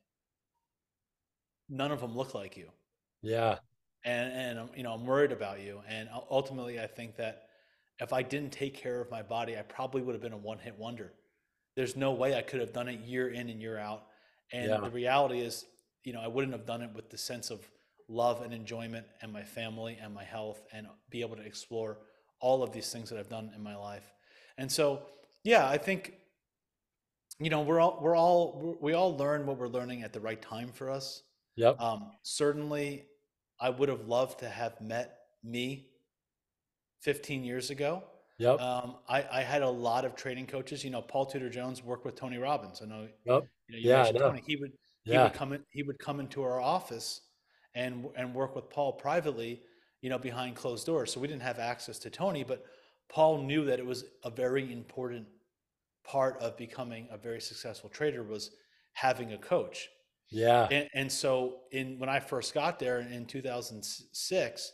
[1.67, 2.69] none of them look like you.
[3.21, 3.57] Yeah.
[4.06, 5.82] And, and, you know, I'm worried about you.
[5.88, 7.43] And ultimately, I think that
[8.00, 10.58] if I didn't take care of my body, I probably would have been a one
[10.58, 11.14] hit wonder.
[11.76, 14.04] There's no way I could have done it year in and year out.
[14.52, 14.78] And yeah.
[14.78, 15.66] the reality is,
[16.04, 17.60] you know, I wouldn't have done it with the sense of
[18.08, 22.00] love and enjoyment and my family and my health and be able to explore
[22.39, 24.14] all of these things that I've done in my life.
[24.58, 25.04] And so,
[25.43, 26.14] yeah, I think
[27.39, 30.41] you know we're all we're all we all learn what we're learning at the right
[30.41, 31.24] time for us
[31.56, 33.06] yep um, certainly
[33.60, 35.88] i would have loved to have met me
[37.01, 38.03] 15 years ago
[38.38, 41.84] yep um, I, I had a lot of trading coaches you know paul tudor jones
[41.84, 43.43] worked with tony robbins i know, yep.
[43.68, 44.43] you know you yeah, Tony.
[44.45, 44.72] he would
[45.03, 45.24] he yeah.
[45.24, 47.22] would come in he would come into our office
[47.76, 49.62] and and work with paul privately
[50.01, 51.12] you know, behind closed doors.
[51.12, 52.66] So we didn't have access to Tony, but
[53.10, 55.28] Paul knew that it was a very important
[56.03, 58.51] part of becoming a very successful trader was
[58.93, 59.89] having a coach.
[60.32, 60.67] Yeah.
[60.69, 64.71] And, and so in when I first got there in 2006,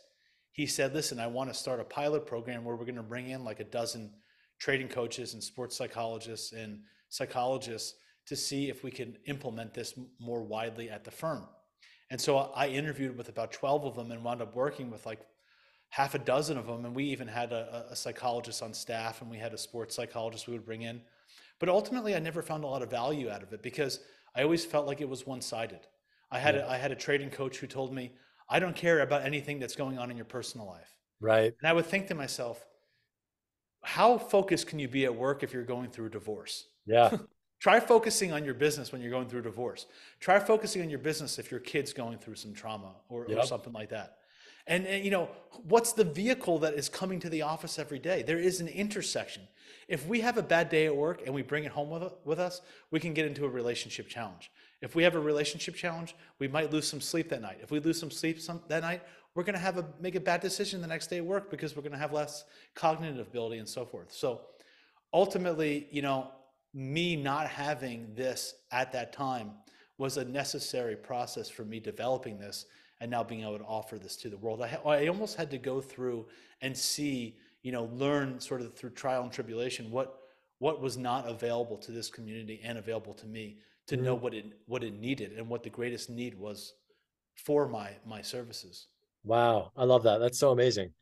[0.52, 3.30] he said, "Listen, I want to start a pilot program where we're going to bring
[3.30, 4.12] in like a dozen
[4.58, 10.42] trading coaches and sports psychologists and psychologists to see if we can implement this more
[10.42, 11.46] widely at the firm."
[12.10, 15.20] And so I interviewed with about 12 of them and wound up working with like
[15.88, 16.84] half a dozen of them.
[16.84, 20.46] And we even had a, a psychologist on staff and we had a sports psychologist
[20.46, 21.00] we would bring in.
[21.58, 24.00] But ultimately, I never found a lot of value out of it because
[24.36, 25.80] I always felt like it was one sided.
[26.30, 26.66] I had, yeah.
[26.66, 28.12] a, I had a trading coach who told me,
[28.48, 30.96] I don't care about anything that's going on in your personal life.
[31.20, 31.54] Right.
[31.60, 32.64] And I would think to myself,
[33.82, 36.66] how focused can you be at work if you're going through a divorce?
[36.86, 37.16] Yeah.
[37.60, 39.86] Try focusing on your business when you're going through a divorce.
[40.20, 43.38] Try focusing on your business if your kid's going through some trauma or, yep.
[43.38, 44.18] or something like that.
[44.66, 45.28] And, and, you know,
[45.68, 48.22] what's the vehicle that is coming to the office every day?
[48.22, 49.42] There is an intersection.
[49.88, 52.40] If we have a bad day at work and we bring it home with, with
[52.40, 52.60] us,
[52.90, 54.50] we can get into a relationship challenge.
[54.82, 57.58] If we have a relationship challenge, we might lose some sleep that night.
[57.62, 59.02] If we lose some sleep some, that night,
[59.34, 61.76] we're going to have a make a bad decision the next day at work because
[61.76, 62.44] we're going to have less
[62.74, 64.12] cognitive ability and so forth.
[64.12, 64.40] So
[65.12, 66.30] ultimately, you know,
[66.74, 69.52] me not having this at that time
[69.98, 72.66] was a necessary process for me developing this
[73.00, 74.62] and now being able to offer this to the world.
[74.62, 76.26] I, I almost had to go through
[76.62, 80.20] and see, you know, learn sort of through trial and tribulation what
[80.58, 84.06] what was not available to this community and available to me to mm-hmm.
[84.06, 86.74] know what it what it needed and what the greatest need was
[87.34, 88.86] for my my services.
[89.24, 90.18] Wow, I love that.
[90.18, 90.92] That's so amazing.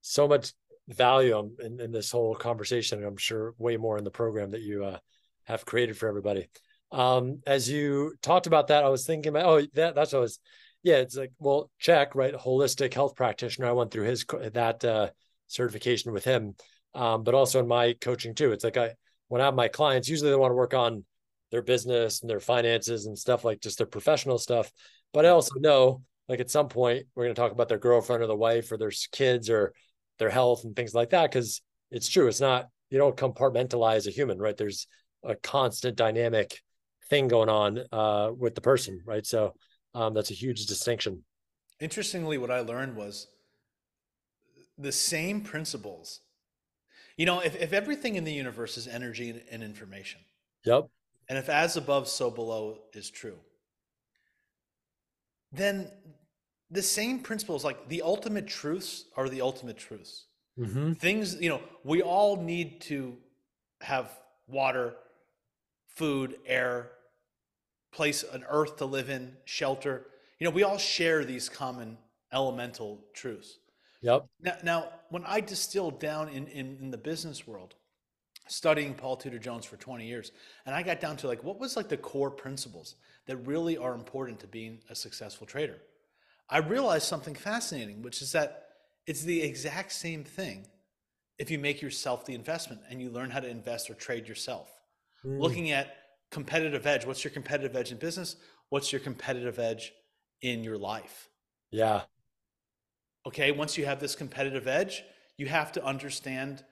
[0.00, 0.52] So much
[0.88, 4.62] value in, in this whole conversation, and I'm sure way more in the program that
[4.62, 4.98] you uh,
[5.44, 6.48] have created for everybody.
[6.92, 10.22] Um, as you talked about that, I was thinking about, oh, that, that's what I
[10.22, 10.38] was,
[10.84, 12.34] yeah, it's like, well, Chek, right?
[12.34, 13.66] Holistic health practitioner.
[13.66, 15.08] I went through his, that uh,
[15.48, 16.54] certification with him.
[16.94, 18.52] Um, but also in my coaching too.
[18.52, 18.92] It's like I,
[19.28, 21.04] when I have my clients, usually they want to work on
[21.50, 24.70] their business and their finances and stuff like just their professional stuff.
[25.12, 28.22] But I also know, like at some point, we're going to talk about their girlfriend
[28.22, 29.72] or the wife or their kids or
[30.18, 31.32] their health and things like that.
[31.32, 32.28] Cause it's true.
[32.28, 34.56] It's not, you don't compartmentalize a human, right?
[34.56, 34.86] There's
[35.24, 36.60] a constant dynamic
[37.08, 39.26] thing going on uh, with the person, right?
[39.26, 39.54] So
[39.94, 41.22] um, that's a huge distinction.
[41.80, 43.28] Interestingly, what I learned was
[44.78, 46.20] the same principles.
[47.16, 50.20] You know, if, if everything in the universe is energy and information,
[50.64, 50.88] yep,
[51.28, 53.38] and if as above, so below is true,
[55.52, 55.90] then
[56.70, 60.26] the same principles, like the ultimate truths, are the ultimate truths.
[60.58, 60.94] Mm-hmm.
[60.94, 63.16] Things, you know, we all need to
[63.80, 64.10] have
[64.48, 64.94] water,
[65.88, 66.90] food, air,
[67.94, 70.06] place, an earth to live in, shelter.
[70.38, 71.96] You know, we all share these common
[72.32, 73.58] elemental truths.
[74.02, 74.26] Yep.
[74.40, 77.74] Now, now when I distilled down in, in, in the business world,
[78.48, 80.32] studying Paul Tudor Jones for 20 years,
[80.66, 83.94] and I got down to like, what was like the core principles that really are
[83.94, 85.78] important to being a successful trader?
[86.50, 88.68] I realized something fascinating, which is that
[89.06, 90.66] it's the exact same thing
[91.38, 94.70] if you make yourself the investment and you learn how to invest or trade yourself
[95.24, 95.40] mm.
[95.40, 95.96] looking at
[96.34, 97.06] competitive edge.
[97.06, 98.36] What's your competitive edge in business?
[98.68, 99.92] What's your competitive edge
[100.42, 101.30] in your life?
[101.70, 102.02] Yeah.
[103.26, 103.52] Okay.
[103.52, 105.04] Once you have this competitive edge,
[105.38, 106.64] you have to understand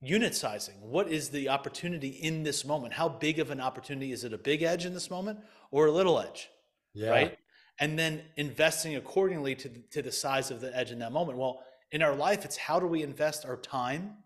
[0.00, 0.74] unit sizing.
[0.80, 2.94] What is the opportunity in this moment?
[2.94, 4.32] How big of an opportunity is it?
[4.32, 5.38] A big edge in this moment
[5.70, 6.48] or a little edge?
[6.94, 7.10] Yeah.
[7.10, 7.38] Right.
[7.78, 11.38] And then investing accordingly to the, to the size of the edge in that moment.
[11.38, 14.16] Well, in our life, it's how do we invest our time,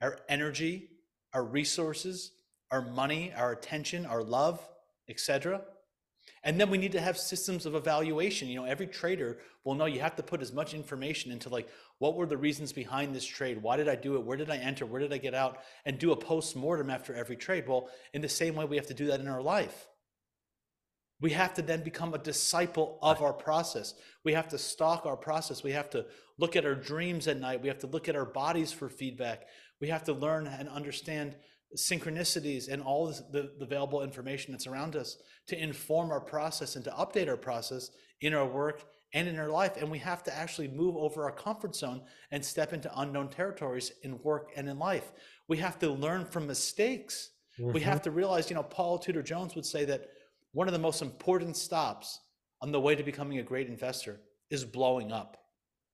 [0.00, 0.88] our energy,
[1.32, 2.32] our resources,
[2.70, 4.66] our money, our attention, our love,
[5.08, 5.62] etc.
[6.42, 8.48] And then we need to have systems of evaluation.
[8.48, 11.68] You know, every trader will know you have to put as much information into like
[11.98, 13.62] what were the reasons behind this trade?
[13.62, 14.24] Why did I do it?
[14.24, 14.86] Where did I enter?
[14.86, 15.58] Where did I get out?
[15.84, 17.68] And do a post-mortem after every trade.
[17.68, 19.86] Well, in the same way we have to do that in our life.
[21.20, 23.92] We have to then become a disciple of our process.
[24.24, 25.62] We have to stalk our process.
[25.62, 26.06] We have to
[26.38, 27.60] look at our dreams at night.
[27.60, 29.42] We have to look at our bodies for feedback.
[29.82, 31.34] We have to learn and understand
[31.76, 36.76] synchronicities and all this, the, the available information that's around us to inform our process
[36.76, 37.90] and to update our process
[38.20, 39.76] in our work and in our life.
[39.76, 43.92] And we have to actually move over our comfort zone and step into unknown territories
[44.02, 45.12] in work and in life.
[45.48, 47.30] We have to learn from mistakes.
[47.58, 47.72] Mm-hmm.
[47.72, 50.08] We have to realize, you know, Paul Tudor Jones would say that
[50.52, 52.20] one of the most important stops
[52.60, 55.39] on the way to becoming a great investor is blowing up.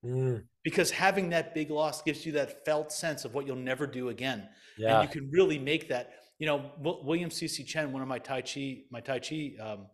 [0.05, 0.45] Mm.
[0.63, 4.09] Because having that big loss gives you that felt sense of what you'll never do
[4.09, 4.49] again.
[4.77, 5.01] Yeah.
[5.01, 6.15] And you can really make that.
[6.39, 7.65] You know, William C.C.
[7.65, 9.87] Chen, one of my Tai Chi, my Tai Chi um,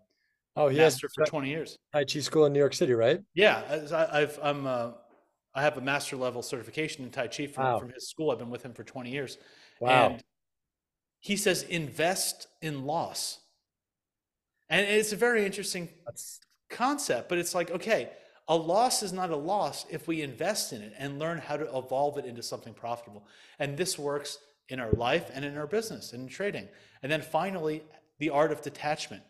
[0.56, 1.78] oh, he master for 20 years.
[1.92, 3.20] Tai Chi school in New York City, right?
[3.34, 3.62] Yeah.
[3.92, 4.90] I, have I'm, uh,
[5.54, 7.78] I have a master level certification in Tai Chi from, wow.
[7.78, 8.30] from his school.
[8.30, 9.38] I've been with him for 20 years.
[9.80, 10.10] Wow.
[10.10, 10.22] And
[11.20, 13.38] he says, invest in loss.
[14.68, 16.40] And it's a very interesting That's...
[16.70, 18.10] concept, but it's like, okay,
[18.48, 21.76] a loss is not a loss if we invest in it and learn how to
[21.76, 23.26] evolve it into something profitable.
[23.58, 24.38] And this works
[24.68, 26.68] in our life and in our business and in trading.
[27.02, 27.82] And then finally,
[28.18, 29.22] the art of detachment.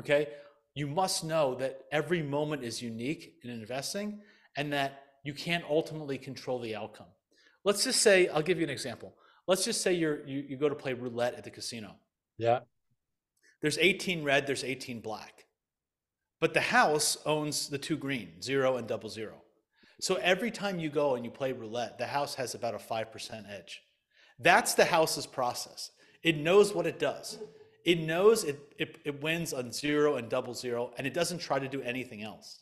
[0.00, 0.28] Okay.
[0.74, 4.20] You must know that every moment is unique in investing
[4.56, 7.06] and that you can't ultimately control the outcome.
[7.64, 9.14] Let's just say, I'll give you an example.
[9.46, 11.96] Let's just say you're, you, you go to play roulette at the casino.
[12.38, 12.60] Yeah.
[13.60, 15.44] There's 18 red, there's 18 black.
[16.42, 19.34] But the house owns the two green, zero and double zero.
[20.00, 23.48] So every time you go and you play roulette, the house has about a 5%
[23.48, 23.80] edge.
[24.40, 25.92] That's the house's process.
[26.24, 27.38] It knows what it does.
[27.84, 31.60] It knows it, it, it, wins on zero and double zero, and it doesn't try
[31.60, 32.58] to do anything else.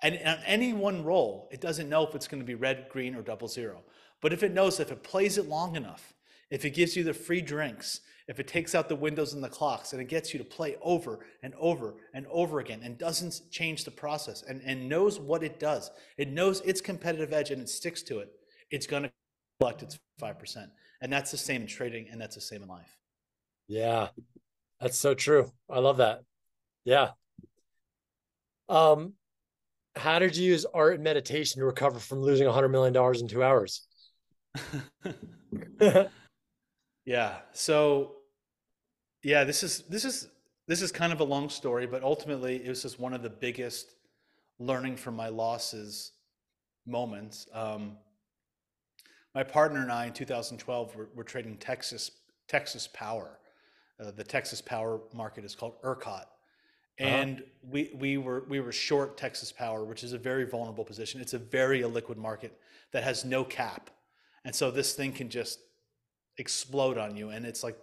[0.00, 3.14] And on any one roll, it doesn't know if it's going to be red, green,
[3.14, 3.82] or double zero.
[4.22, 6.14] But if it knows if it plays it long enough,
[6.48, 8.00] if it gives you the free drinks,
[8.32, 10.76] if it takes out the windows and the clocks, and it gets you to play
[10.80, 15.44] over and over and over again and doesn't change the process and, and knows what
[15.44, 18.30] it does, it knows its competitive edge and it sticks to it,
[18.70, 19.12] it's going to
[19.60, 20.66] collect its 5%.
[21.02, 22.96] And that's the same in trading and that's the same in life.
[23.68, 24.08] Yeah,
[24.80, 25.52] that's so true.
[25.68, 26.22] I love that.
[26.86, 27.10] Yeah.
[28.70, 29.12] Um,
[29.94, 33.20] how did you use art and meditation to recover from losing a hundred million dollars
[33.20, 33.86] in two hours?
[37.04, 37.34] yeah.
[37.52, 38.21] So,
[39.22, 40.28] yeah, this is this is
[40.66, 43.30] this is kind of a long story, but ultimately, it was just one of the
[43.30, 43.94] biggest
[44.58, 46.12] learning from my losses
[46.86, 47.46] moments.
[47.52, 47.96] Um,
[49.34, 52.10] my partner and I in 2012 were, were trading Texas
[52.48, 53.38] Texas Power.
[54.00, 56.24] Uh, the Texas Power market is called ERCOT, uh-huh.
[56.98, 57.46] and uh-huh.
[57.70, 61.20] we we were we were short Texas Power, which is a very vulnerable position.
[61.20, 62.58] It's a very illiquid market
[62.92, 63.90] that has no cap,
[64.44, 65.60] and so this thing can just
[66.38, 67.76] explode on you, and it's like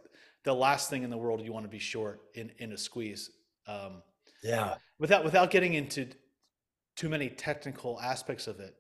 [0.50, 3.30] the last thing in the world you want to be short in in a squeeze.
[3.68, 4.02] Um,
[4.44, 4.76] yeah.
[4.98, 6.08] Without without getting into
[6.96, 8.76] too many technical aspects of it,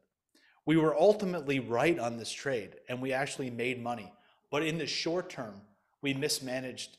[0.65, 4.11] we were ultimately right on this trade and we actually made money.
[4.49, 5.61] But in the short term,
[6.01, 6.97] we mismanaged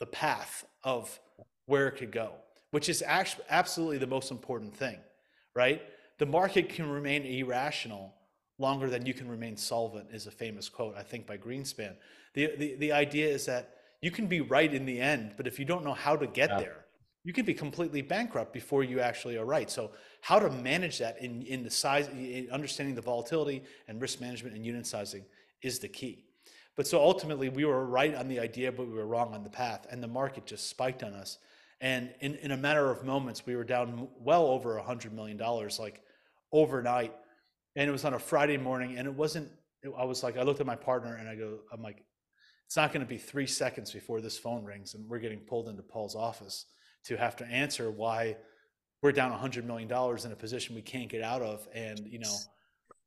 [0.00, 1.20] the path of
[1.66, 2.32] where it could go,
[2.70, 4.96] which is actually absolutely the most important thing,
[5.54, 5.82] right?
[6.18, 8.14] The market can remain irrational
[8.58, 11.96] longer than you can remain solvent is a famous quote, I think, by Greenspan.
[12.34, 13.70] The, the, the idea is that
[14.00, 16.50] you can be right in the end, but if you don't know how to get
[16.50, 16.58] yeah.
[16.58, 16.84] there,
[17.24, 19.70] you can be completely bankrupt before you actually are right.
[19.70, 24.20] So how to manage that in, in the size, in understanding the volatility and risk
[24.20, 25.24] management and unit sizing
[25.62, 26.26] is the key.
[26.76, 29.50] But so ultimately we were right on the idea, but we were wrong on the
[29.50, 31.38] path and the market just spiked on us.
[31.80, 35.36] And in, in a matter of moments, we were down well over a hundred million
[35.36, 36.02] dollars, like
[36.52, 37.14] overnight.
[37.76, 39.50] And it was on a Friday morning and it wasn't,
[39.96, 42.04] I was like, I looked at my partner and I go, I'm like,
[42.66, 45.68] it's not going to be three seconds before this phone rings and we're getting pulled
[45.68, 46.66] into Paul's office
[47.04, 48.36] to have to answer why
[49.02, 51.68] we're down a hundred million dollars in a position we can't get out of.
[51.74, 52.34] And, you know,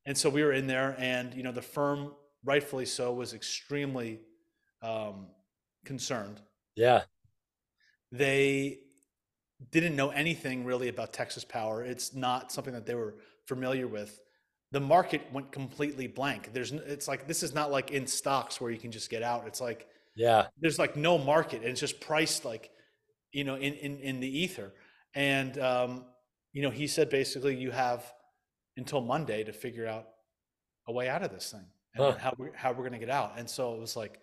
[0.06, 2.12] and so we were in there and, you know, the firm
[2.46, 4.20] rightfully so was extremely
[4.84, 5.28] um,
[5.86, 6.40] concerned.
[6.76, 7.02] Yeah.
[8.12, 8.80] They
[9.72, 11.84] didn't know anything really about Texas Power.
[11.84, 13.16] It's not something that they were
[13.48, 14.20] familiar with.
[14.78, 16.52] The market went completely blank.
[16.54, 19.48] There's it's like this is not like in stocks where you can just get out.
[19.48, 22.70] It's like yeah, there's like no market and it's just priced like
[23.32, 24.72] you know in in in the ether.
[25.16, 26.06] And um,
[26.54, 28.14] you know, he said basically you have
[28.78, 30.10] until Monday to figure out
[30.88, 31.66] a way out of this thing
[31.96, 32.20] and huh.
[32.20, 33.34] how we how we're gonna get out.
[33.36, 34.20] And so it was like,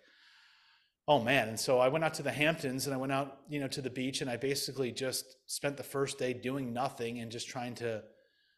[1.05, 1.49] oh man.
[1.49, 3.81] And so I went out to the Hamptons and I went out, you know, to
[3.81, 7.75] the beach and I basically just spent the first day doing nothing and just trying
[7.75, 8.03] to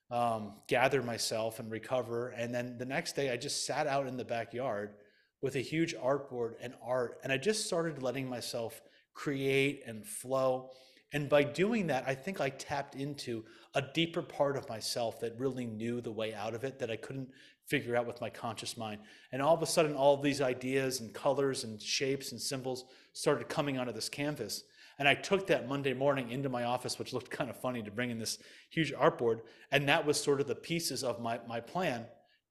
[0.09, 2.29] um, gather myself and recover.
[2.29, 4.95] And then the next day I just sat out in the backyard
[5.41, 7.19] with a huge artboard and art.
[7.23, 8.81] And I just started letting myself
[9.13, 10.71] create and flow.
[11.13, 15.37] And by doing that, I think I tapped into a deeper part of myself that
[15.39, 17.29] really knew the way out of it that I couldn't
[17.65, 19.01] figure out with my conscious mind.
[19.31, 22.85] And all of a sudden, all of these ideas and colors and shapes and symbols
[23.13, 24.63] started coming onto this canvas.
[24.99, 27.91] And I took that Monday morning into my office, which looked kind of funny to
[27.91, 28.39] bring in this
[28.69, 29.41] huge artboard.
[29.71, 32.05] And that was sort of the pieces of my, my plan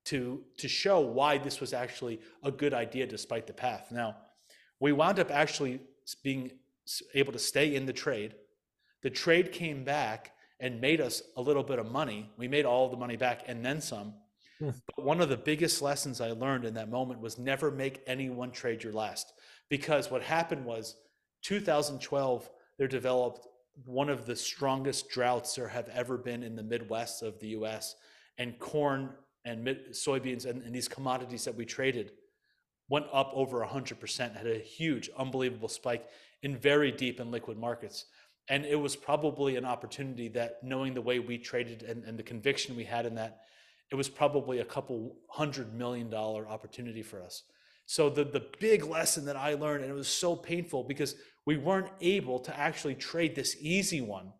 [0.06, 3.88] to, to show why this was actually a good idea despite the path.
[3.90, 4.16] Now,
[4.78, 5.80] we wound up actually
[6.22, 6.52] being
[7.14, 8.34] able to stay in the trade.
[9.02, 12.30] The trade came back and made us a little bit of money.
[12.36, 14.14] We made all the money back and then some.
[14.58, 14.70] Hmm.
[14.94, 18.30] But one of the biggest lessons I learned in that moment was never make any
[18.30, 19.32] one trade your last.
[19.68, 20.96] Because what happened was
[21.46, 23.46] 2012, there developed
[23.84, 27.94] one of the strongest droughts there have ever been in the Midwest of the US.
[28.38, 29.10] and corn
[29.44, 32.10] and soybeans and, and these commodities that we traded
[32.88, 36.08] went up over 100%, had a huge, unbelievable spike
[36.42, 38.06] in very deep and liquid markets.
[38.48, 42.24] And it was probably an opportunity that, knowing the way we traded and, and the
[42.24, 43.42] conviction we had in that,
[43.92, 47.44] it was probably a couple hundred million dollar opportunity for us.
[47.86, 51.14] So the the big lesson that I learned, and it was so painful because
[51.46, 54.32] we weren't able to actually trade this easy one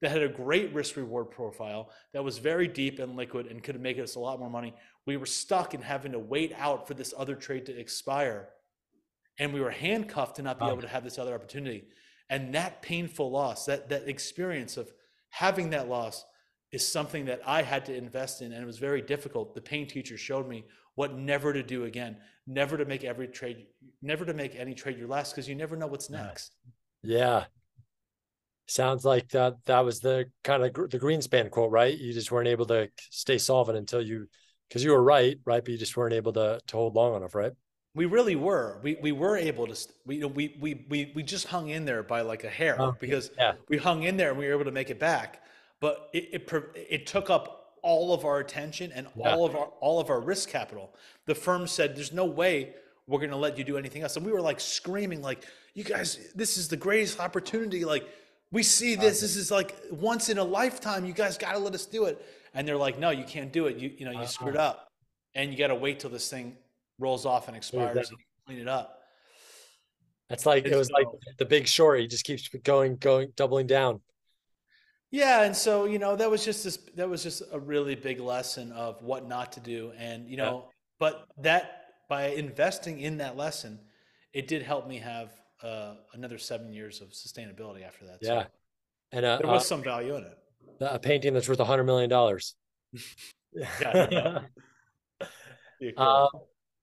[0.00, 3.80] that had a great risk reward profile that was very deep and liquid and could
[3.80, 4.74] make us a lot more money.
[5.06, 8.48] We were stuck in having to wait out for this other trade to expire.
[9.38, 11.84] And we were handcuffed to not be able to have this other opportunity.
[12.28, 14.92] And that painful loss, that, that experience of
[15.30, 16.24] having that loss,
[16.72, 18.52] is something that I had to invest in.
[18.52, 19.54] And it was very difficult.
[19.54, 22.16] The pain teacher showed me what never to do again,
[22.46, 23.66] never to make every trade,
[24.00, 26.52] never to make any trade your last, because you never know what's next.
[27.02, 27.44] Yeah
[28.66, 31.96] sounds like that that was the kind of the Greenspan quote, right?
[31.96, 34.26] You just weren't able to stay solvent until you,
[34.68, 35.62] because you were right, right?
[35.62, 37.52] But you just weren't able to to hold long enough, right?
[37.94, 38.80] We really were.
[38.82, 39.88] We we were able to.
[40.06, 43.30] We we we we we just hung in there by like a hair oh, because
[43.36, 43.52] yeah.
[43.68, 45.42] we hung in there and we were able to make it back.
[45.80, 49.34] But it it, it took up all of our attention and yeah.
[49.34, 50.94] all of our all of our risk capital.
[51.26, 52.74] The firm said, "There's no way
[53.06, 55.84] we're going to let you do anything else," and we were like screaming, like, "You
[55.84, 58.08] guys, this is the greatest opportunity!" Like
[58.52, 59.20] we see this.
[59.20, 61.04] This is like once in a lifetime.
[61.04, 62.24] You guys got to let us do it.
[62.54, 63.78] And they're like, no, you can't do it.
[63.78, 64.26] You you know you uh-huh.
[64.26, 64.88] screwed up,
[65.34, 66.56] and you got to wait till this thing
[66.98, 69.00] rolls off and expires and clean it up.
[70.28, 71.06] That's like it was like
[71.38, 72.00] the Big Short.
[72.00, 74.00] He just keeps going, going, doubling down.
[75.12, 76.78] Yeah, and so you know that was just this.
[76.96, 80.64] That was just a really big lesson of what not to do, and you know,
[80.64, 80.72] yeah.
[80.98, 83.78] but that by investing in that lesson,
[84.32, 85.30] it did help me have
[85.62, 88.20] uh, another seven years of sustainability after that.
[88.22, 88.48] Yeah, so
[89.12, 90.38] and uh, there was uh, some value in it.
[90.80, 92.54] A painting that's worth a hundred million dollars.
[93.82, 94.40] yeah.
[95.98, 96.30] uh, all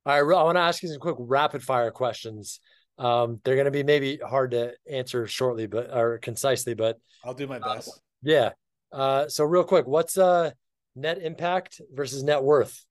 [0.06, 2.60] right, I want to ask you some quick rapid fire questions.
[3.00, 7.34] Um, they're going to be maybe hard to answer shortly, but or concisely, but I'll
[7.34, 8.00] do my best.
[8.22, 8.52] Yeah.
[8.92, 10.52] Uh, so real quick, what's uh
[10.96, 12.86] net impact versus net worth?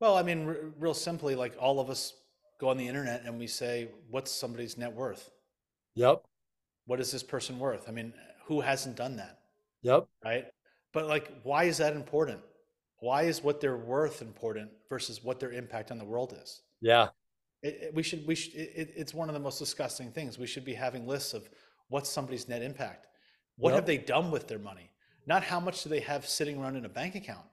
[0.00, 2.14] Well, I mean, r- real simply, like all of us
[2.60, 5.30] go on the internet and we say, what's somebody's net worth?
[5.94, 6.22] Yep.
[6.86, 7.88] What is this person worth?
[7.88, 8.12] I mean,
[8.46, 9.38] who hasn't done that?
[9.82, 10.06] Yep.
[10.24, 10.44] Right.
[10.92, 12.40] But like, why is that important?
[13.00, 16.62] Why is what they're worth important versus what their impact on the world is?
[16.80, 17.08] Yeah.
[17.62, 20.38] It, it, we should, we should, it, it's one of the most disgusting things.
[20.38, 21.48] We should be having lists of
[21.88, 23.06] what's somebody's net impact.
[23.58, 23.78] What yep.
[23.78, 24.90] have they done with their money?
[25.26, 27.46] Not how much do they have sitting around in a bank account,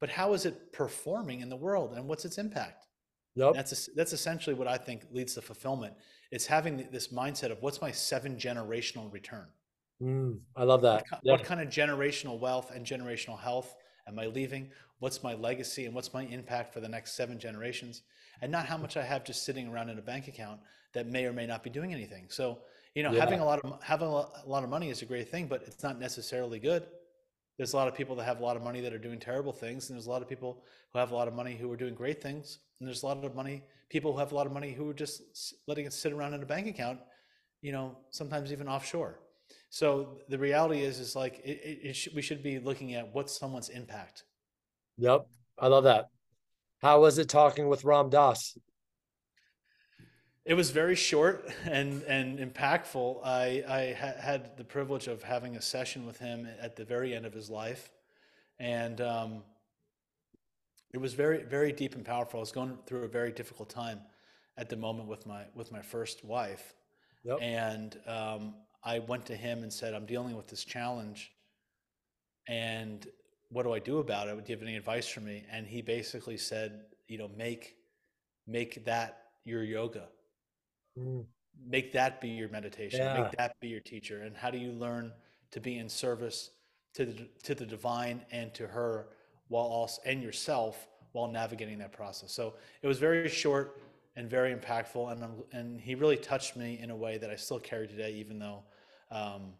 [0.00, 2.86] but how is it performing in the world and what's its impact?
[3.34, 3.54] Yep.
[3.54, 5.94] That's that's essentially what I think leads to fulfillment.
[6.30, 9.46] It's having this mindset of what's my seven generational return.
[10.02, 11.04] Mm, I love that.
[11.10, 11.32] What, yeah.
[11.32, 13.74] what, kind of generational wealth and generational health
[14.06, 14.70] am I leaving?
[15.00, 18.02] What's my legacy and what's my impact for the next seven generations?
[18.40, 20.60] And not how much I have just sitting around in a bank account
[20.92, 22.26] that may or may not be doing anything.
[22.28, 22.58] So
[22.94, 23.20] you know, yeah.
[23.20, 24.12] having a lot of having a
[24.46, 26.84] lot of money is a great thing, but it's not necessarily good.
[27.56, 29.52] There's a lot of people that have a lot of money that are doing terrible
[29.52, 30.62] things, and there's a lot of people
[30.92, 32.60] who have a lot of money who are doing great things.
[32.80, 34.94] And there's a lot of money, people who have a lot of money who are
[34.94, 35.22] just
[35.66, 37.00] letting it sit around in a bank account,
[37.60, 39.18] you know, sometimes even offshore.
[39.70, 43.12] So the reality is, is like it, it, it sh- we should be looking at
[43.14, 44.24] what's someone's impact.
[44.98, 45.26] Yep,
[45.58, 46.10] I love that.
[46.80, 48.56] How was it talking with Ram Dass?
[50.48, 53.20] It was very short and and impactful.
[53.22, 57.14] I I ha- had the privilege of having a session with him at the very
[57.14, 57.90] end of his life,
[58.58, 59.42] and um,
[60.94, 62.40] it was very very deep and powerful.
[62.40, 64.00] I was going through a very difficult time
[64.56, 66.72] at the moment with my with my first wife,
[67.24, 67.36] yep.
[67.42, 71.30] and um, I went to him and said, "I'm dealing with this challenge,
[72.48, 73.06] and
[73.50, 74.34] what do I do about it?
[74.34, 77.76] Would you have any advice for me?" And he basically said, "You know, make
[78.46, 80.08] make that your yoga."
[80.98, 81.24] Mm.
[81.66, 83.00] Make that be your meditation.
[83.00, 83.22] Yeah.
[83.22, 84.22] Make that be your teacher.
[84.22, 85.12] And how do you learn
[85.50, 86.50] to be in service
[86.94, 89.08] to the, to the divine and to her
[89.48, 92.32] while also and yourself while navigating that process.
[92.32, 93.80] So it was very short
[94.16, 97.60] and very impactful, and and he really touched me in a way that I still
[97.60, 98.64] carry today, even though,
[99.10, 99.52] um,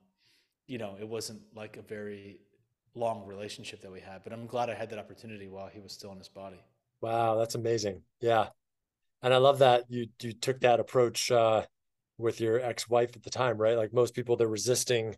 [0.66, 2.40] you know, it wasn't like a very
[2.94, 4.24] long relationship that we had.
[4.24, 6.60] But I'm glad I had that opportunity while he was still in his body.
[7.00, 8.02] Wow, that's amazing.
[8.20, 8.48] Yeah,
[9.22, 11.64] and I love that you you took that approach uh,
[12.18, 13.76] with your ex-wife at the time, right?
[13.76, 15.16] Like most people, they're resisting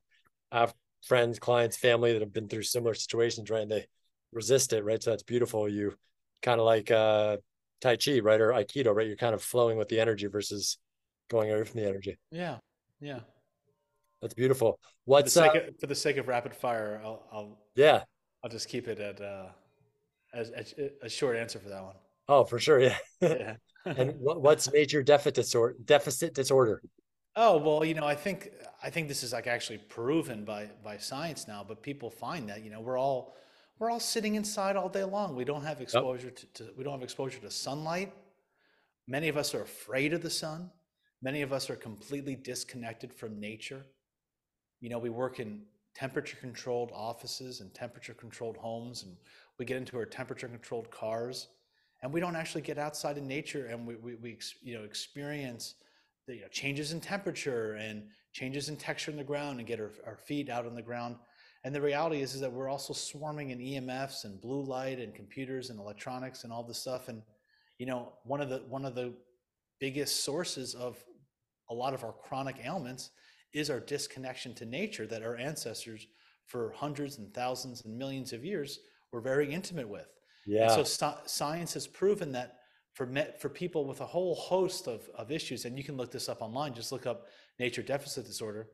[0.53, 0.75] have
[1.07, 3.63] friends, clients, family that have been through similar situations, right?
[3.63, 3.87] And they
[4.33, 5.03] resist it, right?
[5.03, 5.69] So that's beautiful.
[5.69, 5.95] You
[6.43, 7.39] kind of like uh,
[7.81, 9.07] Tai Chi, right, or Aikido, right?
[9.07, 10.79] You're kind of flowing with the energy versus
[11.31, 12.19] going away from the energy.
[12.31, 12.59] Yeah,
[13.01, 13.21] yeah,
[14.21, 14.79] that's beautiful.
[15.05, 17.01] What's for the sake, uh, of, for the sake of rapid fire?
[17.05, 18.03] I'll, I'll yeah,
[18.45, 19.47] I'll just keep it at uh,
[20.35, 21.97] a, a, a, short answer for that one.
[22.29, 22.97] Oh, for sure, yeah.
[23.21, 23.57] yeah.
[23.85, 25.77] And what, what's major deficit disorder?
[25.85, 26.83] Deficit disorder?
[27.37, 28.51] Oh well, you know, I think
[28.83, 31.65] I think this is like actually proven by by science now.
[31.67, 33.37] But people find that you know we're all
[33.79, 35.37] we're all sitting inside all day long.
[35.37, 36.37] We don't have exposure yep.
[36.37, 38.13] to, to we don't have exposure to sunlight.
[39.09, 40.71] Many of us are afraid of the sun.
[41.23, 43.85] Many of us are completely disconnected from nature.
[44.81, 45.63] You know, we work in
[45.95, 49.17] temperature controlled offices and temperature controlled homes, and
[49.59, 51.49] we get into our temperature controlled cars,
[52.03, 55.75] and we don't actually get outside in nature and we, we, we you know, experience
[56.27, 59.81] the you know, changes in temperature and changes in texture in the ground and get
[59.81, 61.17] our, our feet out on the ground.
[61.65, 65.15] And the reality is, is that we're also swarming in EMFs and blue light and
[65.15, 67.09] computers and electronics and all this stuff.
[67.09, 67.23] And
[67.79, 69.15] you know, one of the one of the
[69.79, 71.03] biggest sources of
[71.71, 73.11] a lot of our chronic ailments
[73.53, 76.07] is our disconnection to nature that our ancestors
[76.47, 78.81] for hundreds and thousands and millions of years
[79.13, 80.07] were very intimate with.
[80.47, 80.73] Yeah.
[80.73, 82.59] And so science has proven that
[82.93, 86.29] for for people with a whole host of, of issues, and you can look this
[86.29, 87.27] up online, just look up
[87.59, 88.69] nature deficit disorder,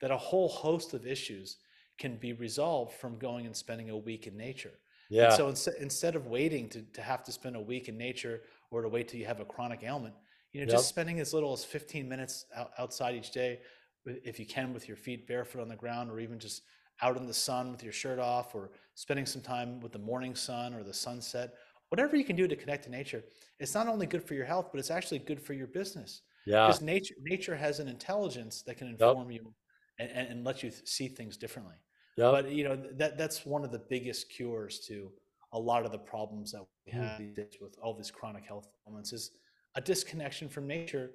[0.00, 1.58] that a whole host of issues
[1.98, 4.72] can be resolved from going and spending a week in nature.
[5.08, 5.26] Yeah.
[5.26, 8.42] And so instead, instead of waiting to, to have to spend a week in nature
[8.70, 10.14] or to wait till you have a chronic ailment,
[10.52, 10.76] you know, yep.
[10.76, 13.60] just spending as little as 15 minutes out, outside each day,
[14.04, 16.62] if you can, with your feet barefoot on the ground, or even just
[17.02, 20.34] out in the sun with your shirt off, or spending some time with the morning
[20.34, 21.54] sun or the sunset,
[21.88, 23.22] whatever you can do to connect to nature,
[23.58, 26.22] it's not only good for your health, but it's actually good for your business.
[26.46, 26.66] Yeah.
[26.66, 29.42] Because nature nature has an intelligence that can inform yep.
[29.42, 29.54] you
[29.98, 31.76] and, and, let you see things differently.
[32.16, 32.30] Yeah.
[32.30, 35.12] But you know that that's one of the biggest cures to
[35.52, 37.36] a lot of the problems that we have mm.
[37.60, 39.32] with all these chronic health ailments is
[39.74, 41.10] a disconnection from nature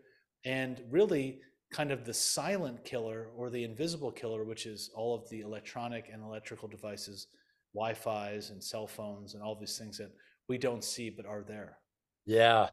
[0.45, 1.39] and really
[1.71, 6.09] kind of the silent killer or the invisible killer, which is all of the electronic
[6.11, 7.27] and electrical devices,
[7.73, 10.11] Wi-Fi's and cell phones and all these things that
[10.47, 11.77] we don't see but are there.
[12.25, 12.69] Yeah.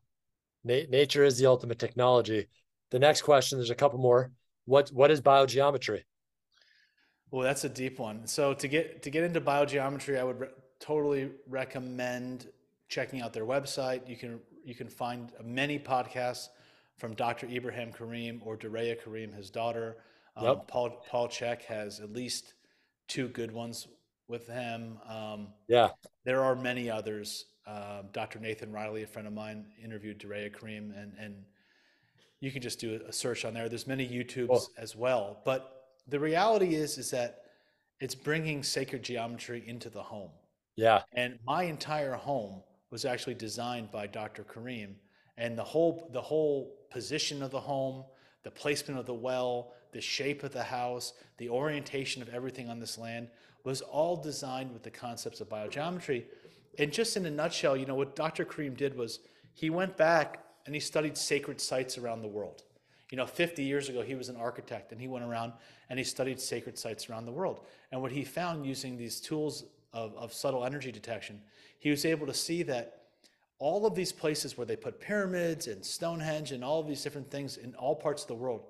[0.62, 2.46] Na- nature is the ultimate technology.
[2.90, 4.30] The next question, there's a couple more.
[4.66, 6.02] What what is biogeometry?
[7.30, 8.26] Well, that's a deep one.
[8.26, 10.48] So to get to get into biogeometry, I would re-
[10.80, 12.48] totally recommend
[12.88, 14.08] checking out their website.
[14.08, 16.48] You can you can find many podcasts
[16.98, 17.46] from Dr.
[17.46, 19.96] Ibrahim Karim or Dareya Karim, his daughter.
[20.36, 20.68] Um, yep.
[20.68, 22.54] Paul Paul Chek has at least
[23.08, 23.86] two good ones
[24.28, 24.98] with him.
[25.08, 25.90] Um, yeah,
[26.24, 27.46] there are many others.
[27.66, 28.38] Um, Dr.
[28.40, 31.34] Nathan Riley, a friend of mine, interviewed Dareya Karim, and and
[32.40, 33.68] you can just do a search on there.
[33.68, 34.66] There's many YouTubes cool.
[34.76, 37.42] as well, but the reality is is that
[38.00, 40.30] it's bringing sacred geometry into the home.
[40.76, 44.44] Yeah, and my entire home was actually designed by Dr.
[44.44, 44.96] Karim,
[45.36, 48.04] and the whole the whole position of the home,
[48.44, 52.78] the placement of the well, the shape of the house, the orientation of everything on
[52.78, 53.26] this land
[53.64, 56.22] was all designed with the concepts of biogeometry.
[56.78, 58.44] And just in a nutshell, you know what Dr.
[58.44, 59.18] Karim did was
[59.54, 62.62] he went back and he studied sacred sites around the world.
[63.10, 65.52] You know, 50 years ago, he was an architect and he went around
[65.90, 67.66] and he studied sacred sites around the world.
[67.90, 71.40] And what he found using these tools of, of subtle energy detection
[71.84, 73.03] he was able to see that
[73.64, 77.30] all of these places where they put pyramids and Stonehenge and all of these different
[77.30, 78.60] things in all parts of the world,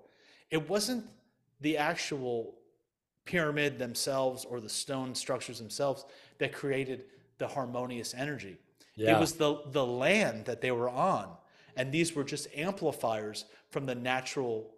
[0.52, 1.04] it wasn't
[1.60, 2.54] the actual
[3.24, 6.04] pyramid themselves or the stone structures themselves
[6.38, 7.06] that created
[7.38, 8.56] the harmonious energy.
[8.94, 9.16] Yeah.
[9.16, 11.28] It was the, the land that they were on.
[11.76, 14.70] And these were just amplifiers from the natural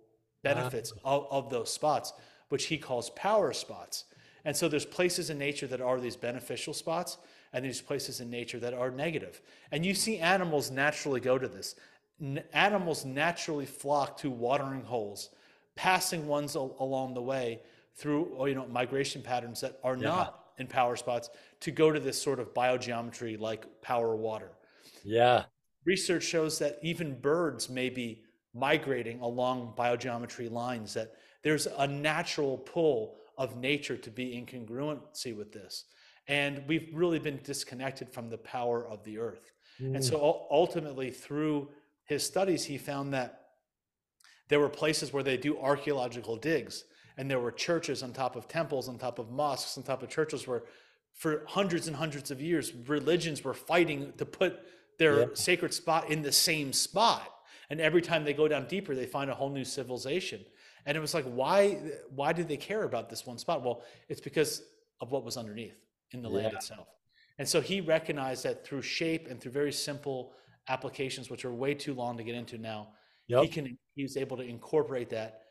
[0.43, 2.14] benefits uh, of, of those spots,
[2.49, 4.05] which he calls power spots.
[4.47, 7.19] And so there's places in nature that are these beneficial spots,
[7.57, 9.41] and these places in nature that are negative.
[9.73, 11.74] And you see animals naturally go to this.
[12.20, 15.31] N- animals naturally flock to watering holes,
[15.74, 17.61] passing ones al- along the way
[17.95, 20.03] through oh, you know migration patterns that are yeah.
[20.03, 21.31] not in power spots
[21.61, 24.51] to go to this sort of biogeometry like power water.
[25.03, 25.45] Yeah.
[25.87, 28.23] Research shows that even birds may be
[28.53, 35.35] migrating along biogeometry lines that there's a natural pull of nature to be in congruency
[35.35, 35.85] with this.
[36.28, 39.53] And we've really been disconnected from the power of the earth.
[39.81, 39.97] Mm.
[39.97, 41.69] And so ultimately, through
[42.05, 43.43] his studies, he found that
[44.48, 46.85] there were places where they do archaeological digs,
[47.16, 50.09] and there were churches on top of temples, on top of mosques, on top of
[50.09, 50.62] churches where
[51.12, 54.61] for hundreds and hundreds of years, religions were fighting to put
[54.98, 55.27] their yeah.
[55.35, 57.32] sacred spot in the same spot.
[57.70, 60.44] And every time they go down deeper, they find a whole new civilization.
[60.85, 61.78] And it was like, why,
[62.15, 63.65] why did they care about this one spot?
[63.65, 64.62] Well, it's because
[65.01, 66.37] of what was underneath in the yeah.
[66.37, 66.89] land itself.
[67.39, 70.33] And so he recognized that through shape and through very simple
[70.69, 72.89] applications, which are way too long to get into now,
[73.28, 73.43] yep.
[73.43, 75.43] he can he was able to incorporate that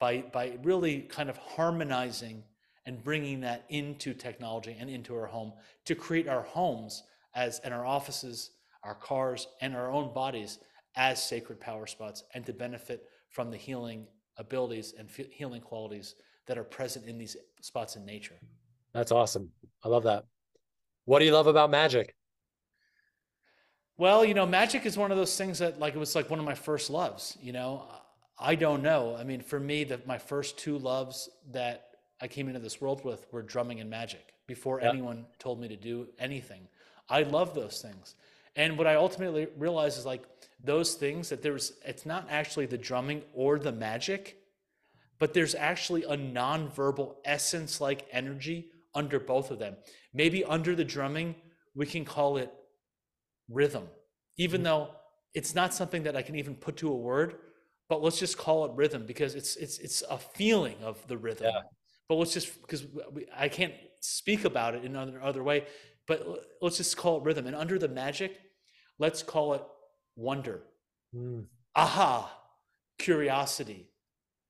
[0.00, 2.42] by by really kind of harmonizing
[2.86, 5.52] and bringing that into technology and into our home
[5.84, 7.04] to create our homes
[7.34, 8.52] as in our offices,
[8.82, 10.58] our cars, and our own bodies
[10.96, 14.06] as sacred power spots and to benefit from the healing
[14.38, 16.14] abilities and healing qualities
[16.46, 18.36] that are present in these spots in nature.
[18.94, 19.50] That's awesome.
[19.84, 20.24] I love that.
[21.04, 22.14] What do you love about magic?
[23.96, 26.38] Well, you know, magic is one of those things that like it was like one
[26.38, 27.84] of my first loves, you know.
[28.38, 29.16] I don't know.
[29.18, 33.04] I mean, for me, that my first two loves that I came into this world
[33.04, 34.92] with were drumming and magic before yep.
[34.92, 36.68] anyone told me to do anything.
[37.08, 38.14] I love those things.
[38.54, 40.22] And what I ultimately realized is like
[40.62, 44.36] those things that there's it's not actually the drumming or the magic,
[45.18, 48.66] but there's actually a nonverbal essence like energy
[49.00, 49.76] under both of them.
[50.12, 51.34] Maybe under the drumming,
[51.74, 52.50] we can call it
[53.48, 53.86] rhythm,
[54.36, 54.64] even mm-hmm.
[54.64, 54.88] though
[55.34, 57.36] it's not something that I can even put to a word,
[57.88, 61.46] but let's just call it rhythm because it's it's it's a feeling of the rhythm.
[61.54, 61.60] Yeah.
[62.08, 62.82] But let's just because
[63.36, 65.66] I can't speak about it in another other way,
[66.08, 66.26] but
[66.60, 67.46] let's just call it rhythm.
[67.46, 68.32] And under the magic,
[68.98, 69.62] let's call it
[70.16, 70.62] wonder,
[71.14, 71.44] mm.
[71.76, 72.30] aha,
[72.98, 73.90] curiosity,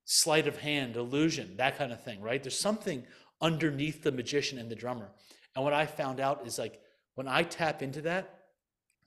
[0.04, 2.42] sleight of hand, illusion, that kind of thing, right?
[2.42, 3.04] There's something
[3.40, 5.10] underneath the magician and the drummer.
[5.54, 6.80] And what I found out is like
[7.14, 8.34] when I tap into that,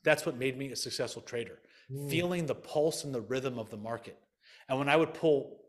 [0.04, 1.60] that's what made me a successful trader,
[1.92, 2.10] mm.
[2.10, 4.18] feeling the pulse and the rhythm of the market.
[4.68, 5.60] And when I would pull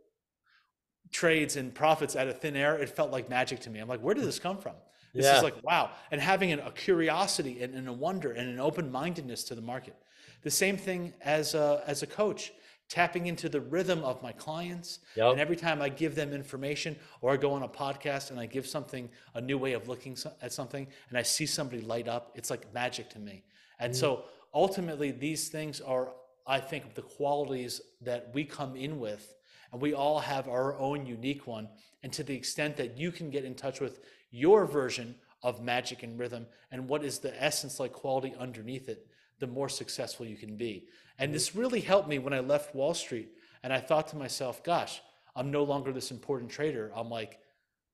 [1.10, 3.78] trades and profits out of thin air, it felt like magic to me.
[3.78, 4.74] I'm like, where did this come from?
[5.14, 5.36] This yeah.
[5.36, 5.90] is like, wow.
[6.10, 9.94] And having a curiosity and, and a wonder and an open mindedness to the market.
[10.42, 12.52] The same thing as a, as a coach,
[12.88, 14.98] tapping into the rhythm of my clients.
[15.16, 15.32] Yep.
[15.32, 18.46] And every time I give them information or I go on a podcast and I
[18.46, 22.32] give something, a new way of looking at something, and I see somebody light up,
[22.34, 23.44] it's like magic to me.
[23.78, 23.96] And mm.
[23.96, 26.12] so ultimately, these things are,
[26.46, 29.34] I think, the qualities that we come in with.
[29.72, 31.68] And we all have our own unique one.
[32.02, 34.00] And to the extent that you can get in touch with
[34.30, 39.06] your version of magic and rhythm and what is the essence like quality underneath it,
[39.42, 40.86] the more successful you can be.
[41.18, 43.32] And this really helped me when I left Wall Street.
[43.64, 45.02] And I thought to myself, gosh,
[45.34, 46.92] I'm no longer this important trader.
[46.94, 47.40] I'm like,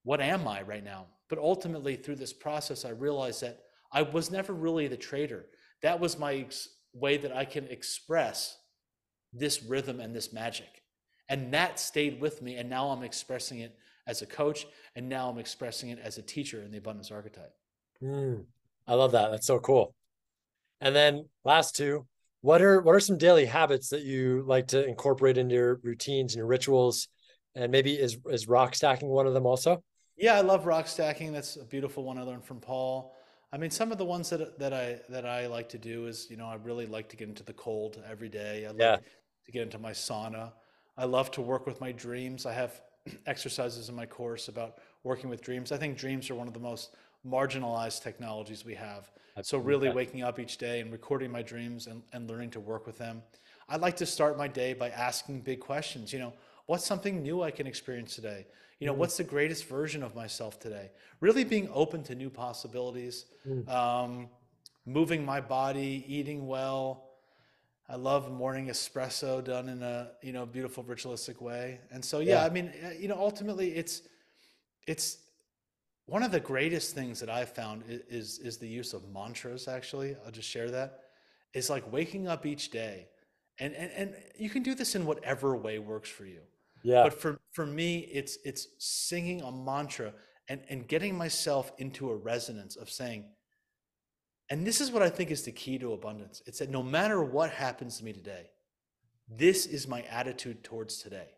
[0.05, 1.07] what am I right now?
[1.31, 3.61] But ultimately, through this process, I realized that
[3.91, 5.47] I was never really the trader.
[5.81, 6.47] That was my
[6.93, 8.59] way that I can express
[9.33, 10.83] this rhythm and this magic.
[11.31, 12.57] And that stayed with me.
[12.57, 13.75] And now I'm expressing it
[14.07, 14.67] as a coach.
[14.97, 17.55] And now I'm expressing it as a teacher in the abundance archetype.
[18.03, 18.45] Mm,
[18.87, 19.31] I love that.
[19.31, 19.95] That's so cool.
[20.81, 22.07] And then last two,
[22.41, 26.35] what are what are some daily habits that you like to incorporate into your routines
[26.35, 27.09] and your rituals?
[27.55, 29.83] And maybe is is rock stacking one of them also?
[30.17, 31.33] Yeah, I love rock stacking.
[31.33, 33.15] That's a beautiful one I learned from Paul.
[33.53, 36.29] I mean, some of the ones that that I that I like to do is,
[36.31, 38.67] you know, I really like to get into the cold every day.
[38.67, 38.97] I like yeah.
[39.47, 40.53] to get into my sauna.
[40.97, 42.47] I love to work with my dreams.
[42.47, 42.81] I have
[43.27, 45.73] exercises in my course about working with dreams.
[45.73, 46.95] I think dreams are one of the most
[47.27, 49.11] marginalized technologies we have.
[49.43, 52.87] So really waking up each day and recording my dreams and, and learning to work
[52.87, 53.23] with them.
[53.69, 56.13] I like to start my day by asking big questions.
[56.13, 56.33] You know,
[56.67, 58.47] what's something new I can experience today?
[58.81, 58.99] You know, mm.
[58.99, 60.91] what's the greatest version of myself today?
[61.21, 63.69] Really being open to new possibilities, mm.
[63.69, 64.29] um,
[64.87, 67.05] moving my body, eating well.
[67.89, 71.81] I love morning espresso done in a you know beautiful ritualistic way.
[71.91, 72.45] And so yeah, yeah.
[72.45, 74.03] I mean, uh, you know, ultimately it's
[74.87, 75.19] it's
[76.09, 79.69] one of the greatest things that I've found is, is, the use of mantras.
[79.69, 81.01] Actually, I'll just share that.
[81.53, 83.09] Is like waking up each day,
[83.59, 86.41] and, and and you can do this in whatever way works for you.
[86.83, 87.05] Yeah.
[87.05, 90.13] But for for me, it's it's singing a mantra
[90.49, 93.25] and and getting myself into a resonance of saying.
[94.51, 96.43] And this is what I think is the key to abundance.
[96.47, 98.51] It's that no matter what happens to me today,
[99.29, 101.29] this is my attitude towards today.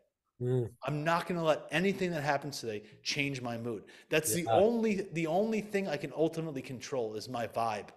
[0.40, 0.70] Mm.
[0.84, 3.84] I'm not going to let anything that happens today change my mood.
[4.08, 4.44] That's yeah.
[4.44, 7.88] the only the only thing I can ultimately control is my vibe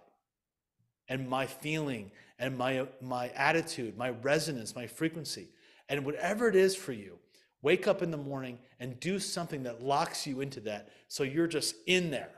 [1.08, 5.48] and my feeling and my my attitude, my resonance, my frequency.
[5.88, 7.18] And whatever it is for you,
[7.62, 11.46] wake up in the morning and do something that locks you into that so you're
[11.46, 12.30] just in there.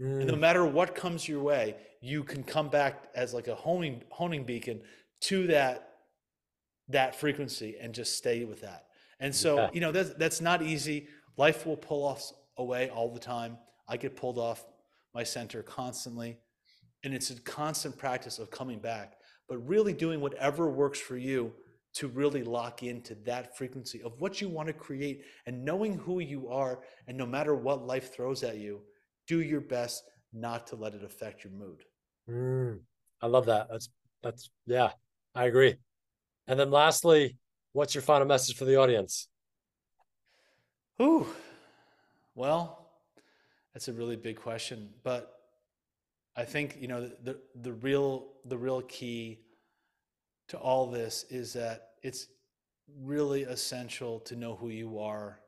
[0.00, 0.20] Mm.
[0.20, 0.40] And no mm.
[0.40, 4.80] matter what comes your way, you can come back as like a honing honing beacon
[5.22, 5.90] to that
[6.88, 8.86] that frequency and just stay with that.
[9.20, 9.70] And so, yeah.
[9.72, 11.08] you know, that's, that's not easy.
[11.36, 13.58] Life will pull us away all the time.
[13.88, 14.64] I get pulled off
[15.14, 16.38] my center constantly.
[17.04, 19.18] And it's a constant practice of coming back,
[19.48, 21.52] but really doing whatever works for you
[21.94, 26.20] to really lock into that frequency of what you want to create and knowing who
[26.20, 26.80] you are.
[27.06, 28.80] And no matter what life throws at you,
[29.28, 31.84] do your best not to let it affect your mood.
[32.28, 32.80] Mm,
[33.20, 33.68] I love that.
[33.70, 33.90] That's,
[34.22, 34.90] that's, yeah,
[35.34, 35.76] I agree.
[36.48, 37.36] And then lastly,
[37.74, 39.26] What's your final message for the audience?
[41.02, 41.26] Ooh,
[42.36, 42.88] well,
[43.72, 45.40] that's a really big question, but
[46.36, 49.40] I think you know the the real the real key
[50.50, 52.28] to all this is that it's
[53.02, 55.40] really essential to know who you are,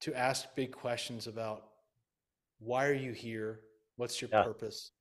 [0.00, 1.66] to ask big questions about
[2.58, 3.60] why are you here,
[3.96, 4.44] what's your yeah.
[4.44, 4.92] purpose,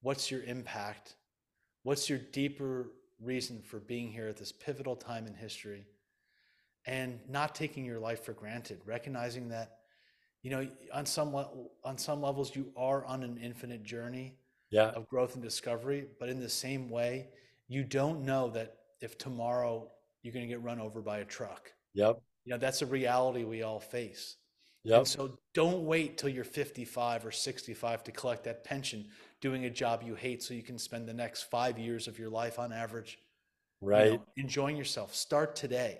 [0.00, 1.14] what's your impact,
[1.84, 2.88] what's your deeper
[3.20, 5.86] reason for being here at this pivotal time in history,
[6.86, 9.78] and not taking your life for granted, recognizing that
[10.42, 11.34] you know on some
[11.84, 14.34] on some levels you are on an infinite journey
[14.70, 14.88] yeah.
[14.88, 16.06] of growth and discovery.
[16.18, 17.28] But in the same way,
[17.68, 19.88] you don't know that if tomorrow
[20.22, 21.72] you're going to get run over by a truck.
[21.94, 22.20] Yep.
[22.44, 24.36] You know, that's a reality we all face.
[24.84, 24.98] Yep.
[24.98, 29.06] And so don't wait till you're 55 or 65 to collect that pension
[29.40, 32.30] doing a job you hate so you can spend the next five years of your
[32.30, 33.18] life on average
[33.80, 35.98] right you know, enjoying yourself start today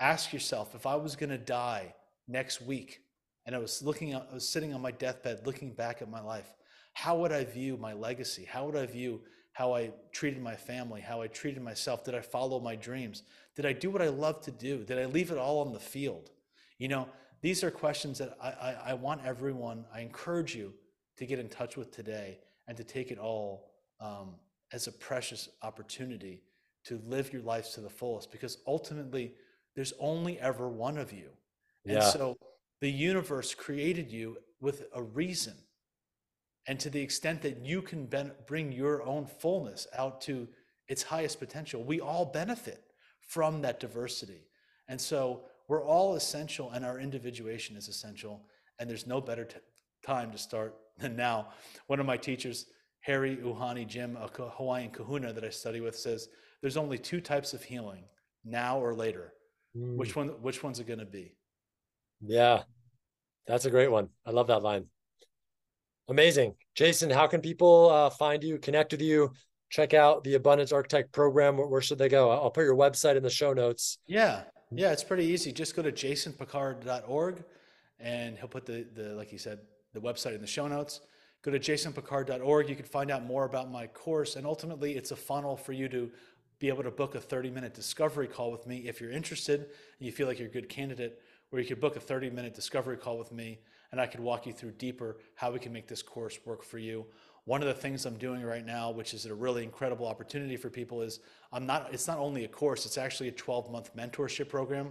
[0.00, 1.94] ask yourself if i was going to die
[2.26, 3.00] next week
[3.46, 6.52] and i was looking i was sitting on my deathbed looking back at my life
[6.92, 8.44] how would I view my legacy?
[8.44, 9.20] How would I view
[9.52, 12.04] how I treated my family, how I treated myself?
[12.04, 13.22] Did I follow my dreams?
[13.56, 14.84] Did I do what I love to do?
[14.84, 16.30] Did I leave it all on the field?
[16.78, 17.08] You know,
[17.42, 20.72] these are questions that I, I, I want everyone, I encourage you
[21.16, 23.70] to get in touch with today and to take it all
[24.00, 24.34] um,
[24.72, 26.42] as a precious opportunity
[26.84, 29.34] to live your lives to the fullest because ultimately
[29.80, 31.30] there's only ever one of you.
[31.86, 32.10] And yeah.
[32.10, 32.36] so
[32.82, 35.54] the universe created you with a reason
[36.66, 40.48] and to the extent that you can ben- bring your own fullness out to
[40.88, 42.82] its highest potential, we all benefit
[43.20, 44.46] from that diversity.
[44.88, 48.46] And so we're all essential, and our individuation is essential.
[48.78, 49.56] And there's no better t-
[50.04, 51.48] time to start than now.
[51.86, 52.66] One of my teachers,
[53.00, 56.28] Harry Uhane Jim, a Hawaiian kahuna that I study with, says
[56.60, 58.04] there's only two types of healing
[58.44, 59.32] now or later.
[59.76, 59.96] Mm.
[59.96, 60.28] Which one?
[60.42, 61.34] Which one's it going to be?
[62.20, 62.62] Yeah,
[63.46, 64.08] that's a great one.
[64.26, 64.86] I love that line.
[66.08, 66.54] Amazing.
[66.74, 69.32] Jason, how can people uh, find you, connect with you,
[69.70, 71.56] check out the Abundance Archetype program?
[71.56, 72.30] Where, where should they go?
[72.30, 73.98] I'll put your website in the show notes.
[74.06, 74.42] Yeah.
[74.72, 75.52] Yeah, it's pretty easy.
[75.52, 77.44] Just go to jasonpickard.org
[77.98, 79.60] and he'll put the, the like he said,
[79.94, 81.00] the website in the show notes.
[81.42, 82.68] Go to jasonpickard.org.
[82.68, 84.36] You can find out more about my course.
[84.36, 86.10] And ultimately, it's a funnel for you to
[86.60, 90.06] be able to book a 30 minute discovery call with me if you're interested and
[90.06, 91.20] you feel like you're a good candidate,
[91.50, 93.58] or you could book a 30 minute discovery call with me
[93.90, 96.78] and I could walk you through deeper how we can make this course work for
[96.78, 97.06] you.
[97.46, 100.68] One of the things I'm doing right now, which is a really incredible opportunity for
[100.68, 101.20] people, is
[101.52, 101.88] I'm not.
[101.92, 104.90] It's not only a course; it's actually a 12-month mentorship program,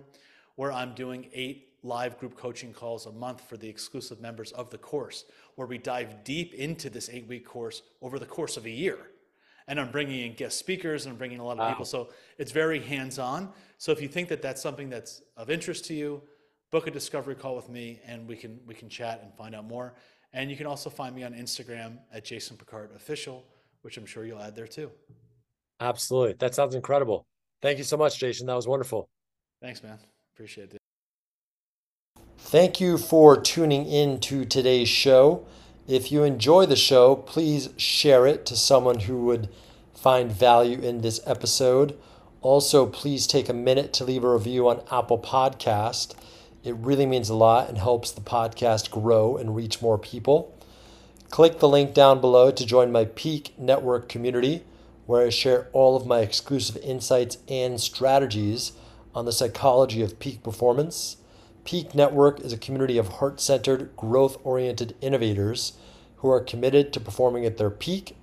[0.55, 4.71] where I'm doing eight live group coaching calls a month for the exclusive members of
[4.71, 5.25] the course,
[5.55, 8.97] where we dive deep into this eight-week course over the course of a year
[9.69, 11.69] and I'm bringing in guest speakers and I'm bringing a lot of wow.
[11.69, 11.85] people.
[11.85, 12.09] So
[12.39, 13.49] it's very hands-on.
[13.77, 16.23] So if you think that that's something that's of interest to you,
[16.71, 19.65] book a discovery call with me and we can we can chat and find out
[19.65, 19.93] more.
[20.33, 23.45] And you can also find me on Instagram at Jason Pickard Official,
[23.83, 24.91] which I'm sure you'll add there too.
[25.79, 26.35] Absolutely.
[26.39, 27.25] That sounds incredible.
[27.61, 28.47] Thank you so much, Jason.
[28.47, 29.07] That was wonderful.
[29.61, 29.99] Thanks, man.
[30.33, 30.77] Appreciate it.
[32.39, 35.45] Thank you for tuning in to today's show.
[35.89, 39.49] If you enjoy the show, please share it to someone who would
[39.95, 41.97] find value in this episode.
[42.41, 46.13] Also, please take a minute to leave a review on Apple Podcast.
[46.63, 50.55] It really means a lot and helps the podcast grow and reach more people.
[51.31, 54.63] Click the link down below to join my Peak Network community,
[55.07, 58.73] where I share all of my exclusive insights and strategies
[59.15, 61.17] on the psychology of peak performance.
[61.69, 65.73] Peak Network is a community of heart centered, growth oriented innovators
[66.15, 68.17] who are committed to performing at their peak.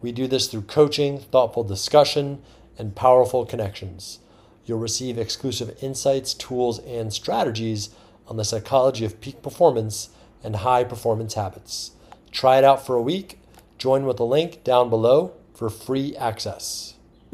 [0.00, 2.42] We do this through coaching, thoughtful discussion,
[2.78, 4.20] and powerful connections.
[4.64, 7.90] You'll receive exclusive insights, tools, and strategies
[8.28, 10.10] on the psychology of peak performance
[10.44, 11.90] and high performance habits.
[12.30, 13.40] Try it out for a week.
[13.78, 16.94] Join with the link down below for free access.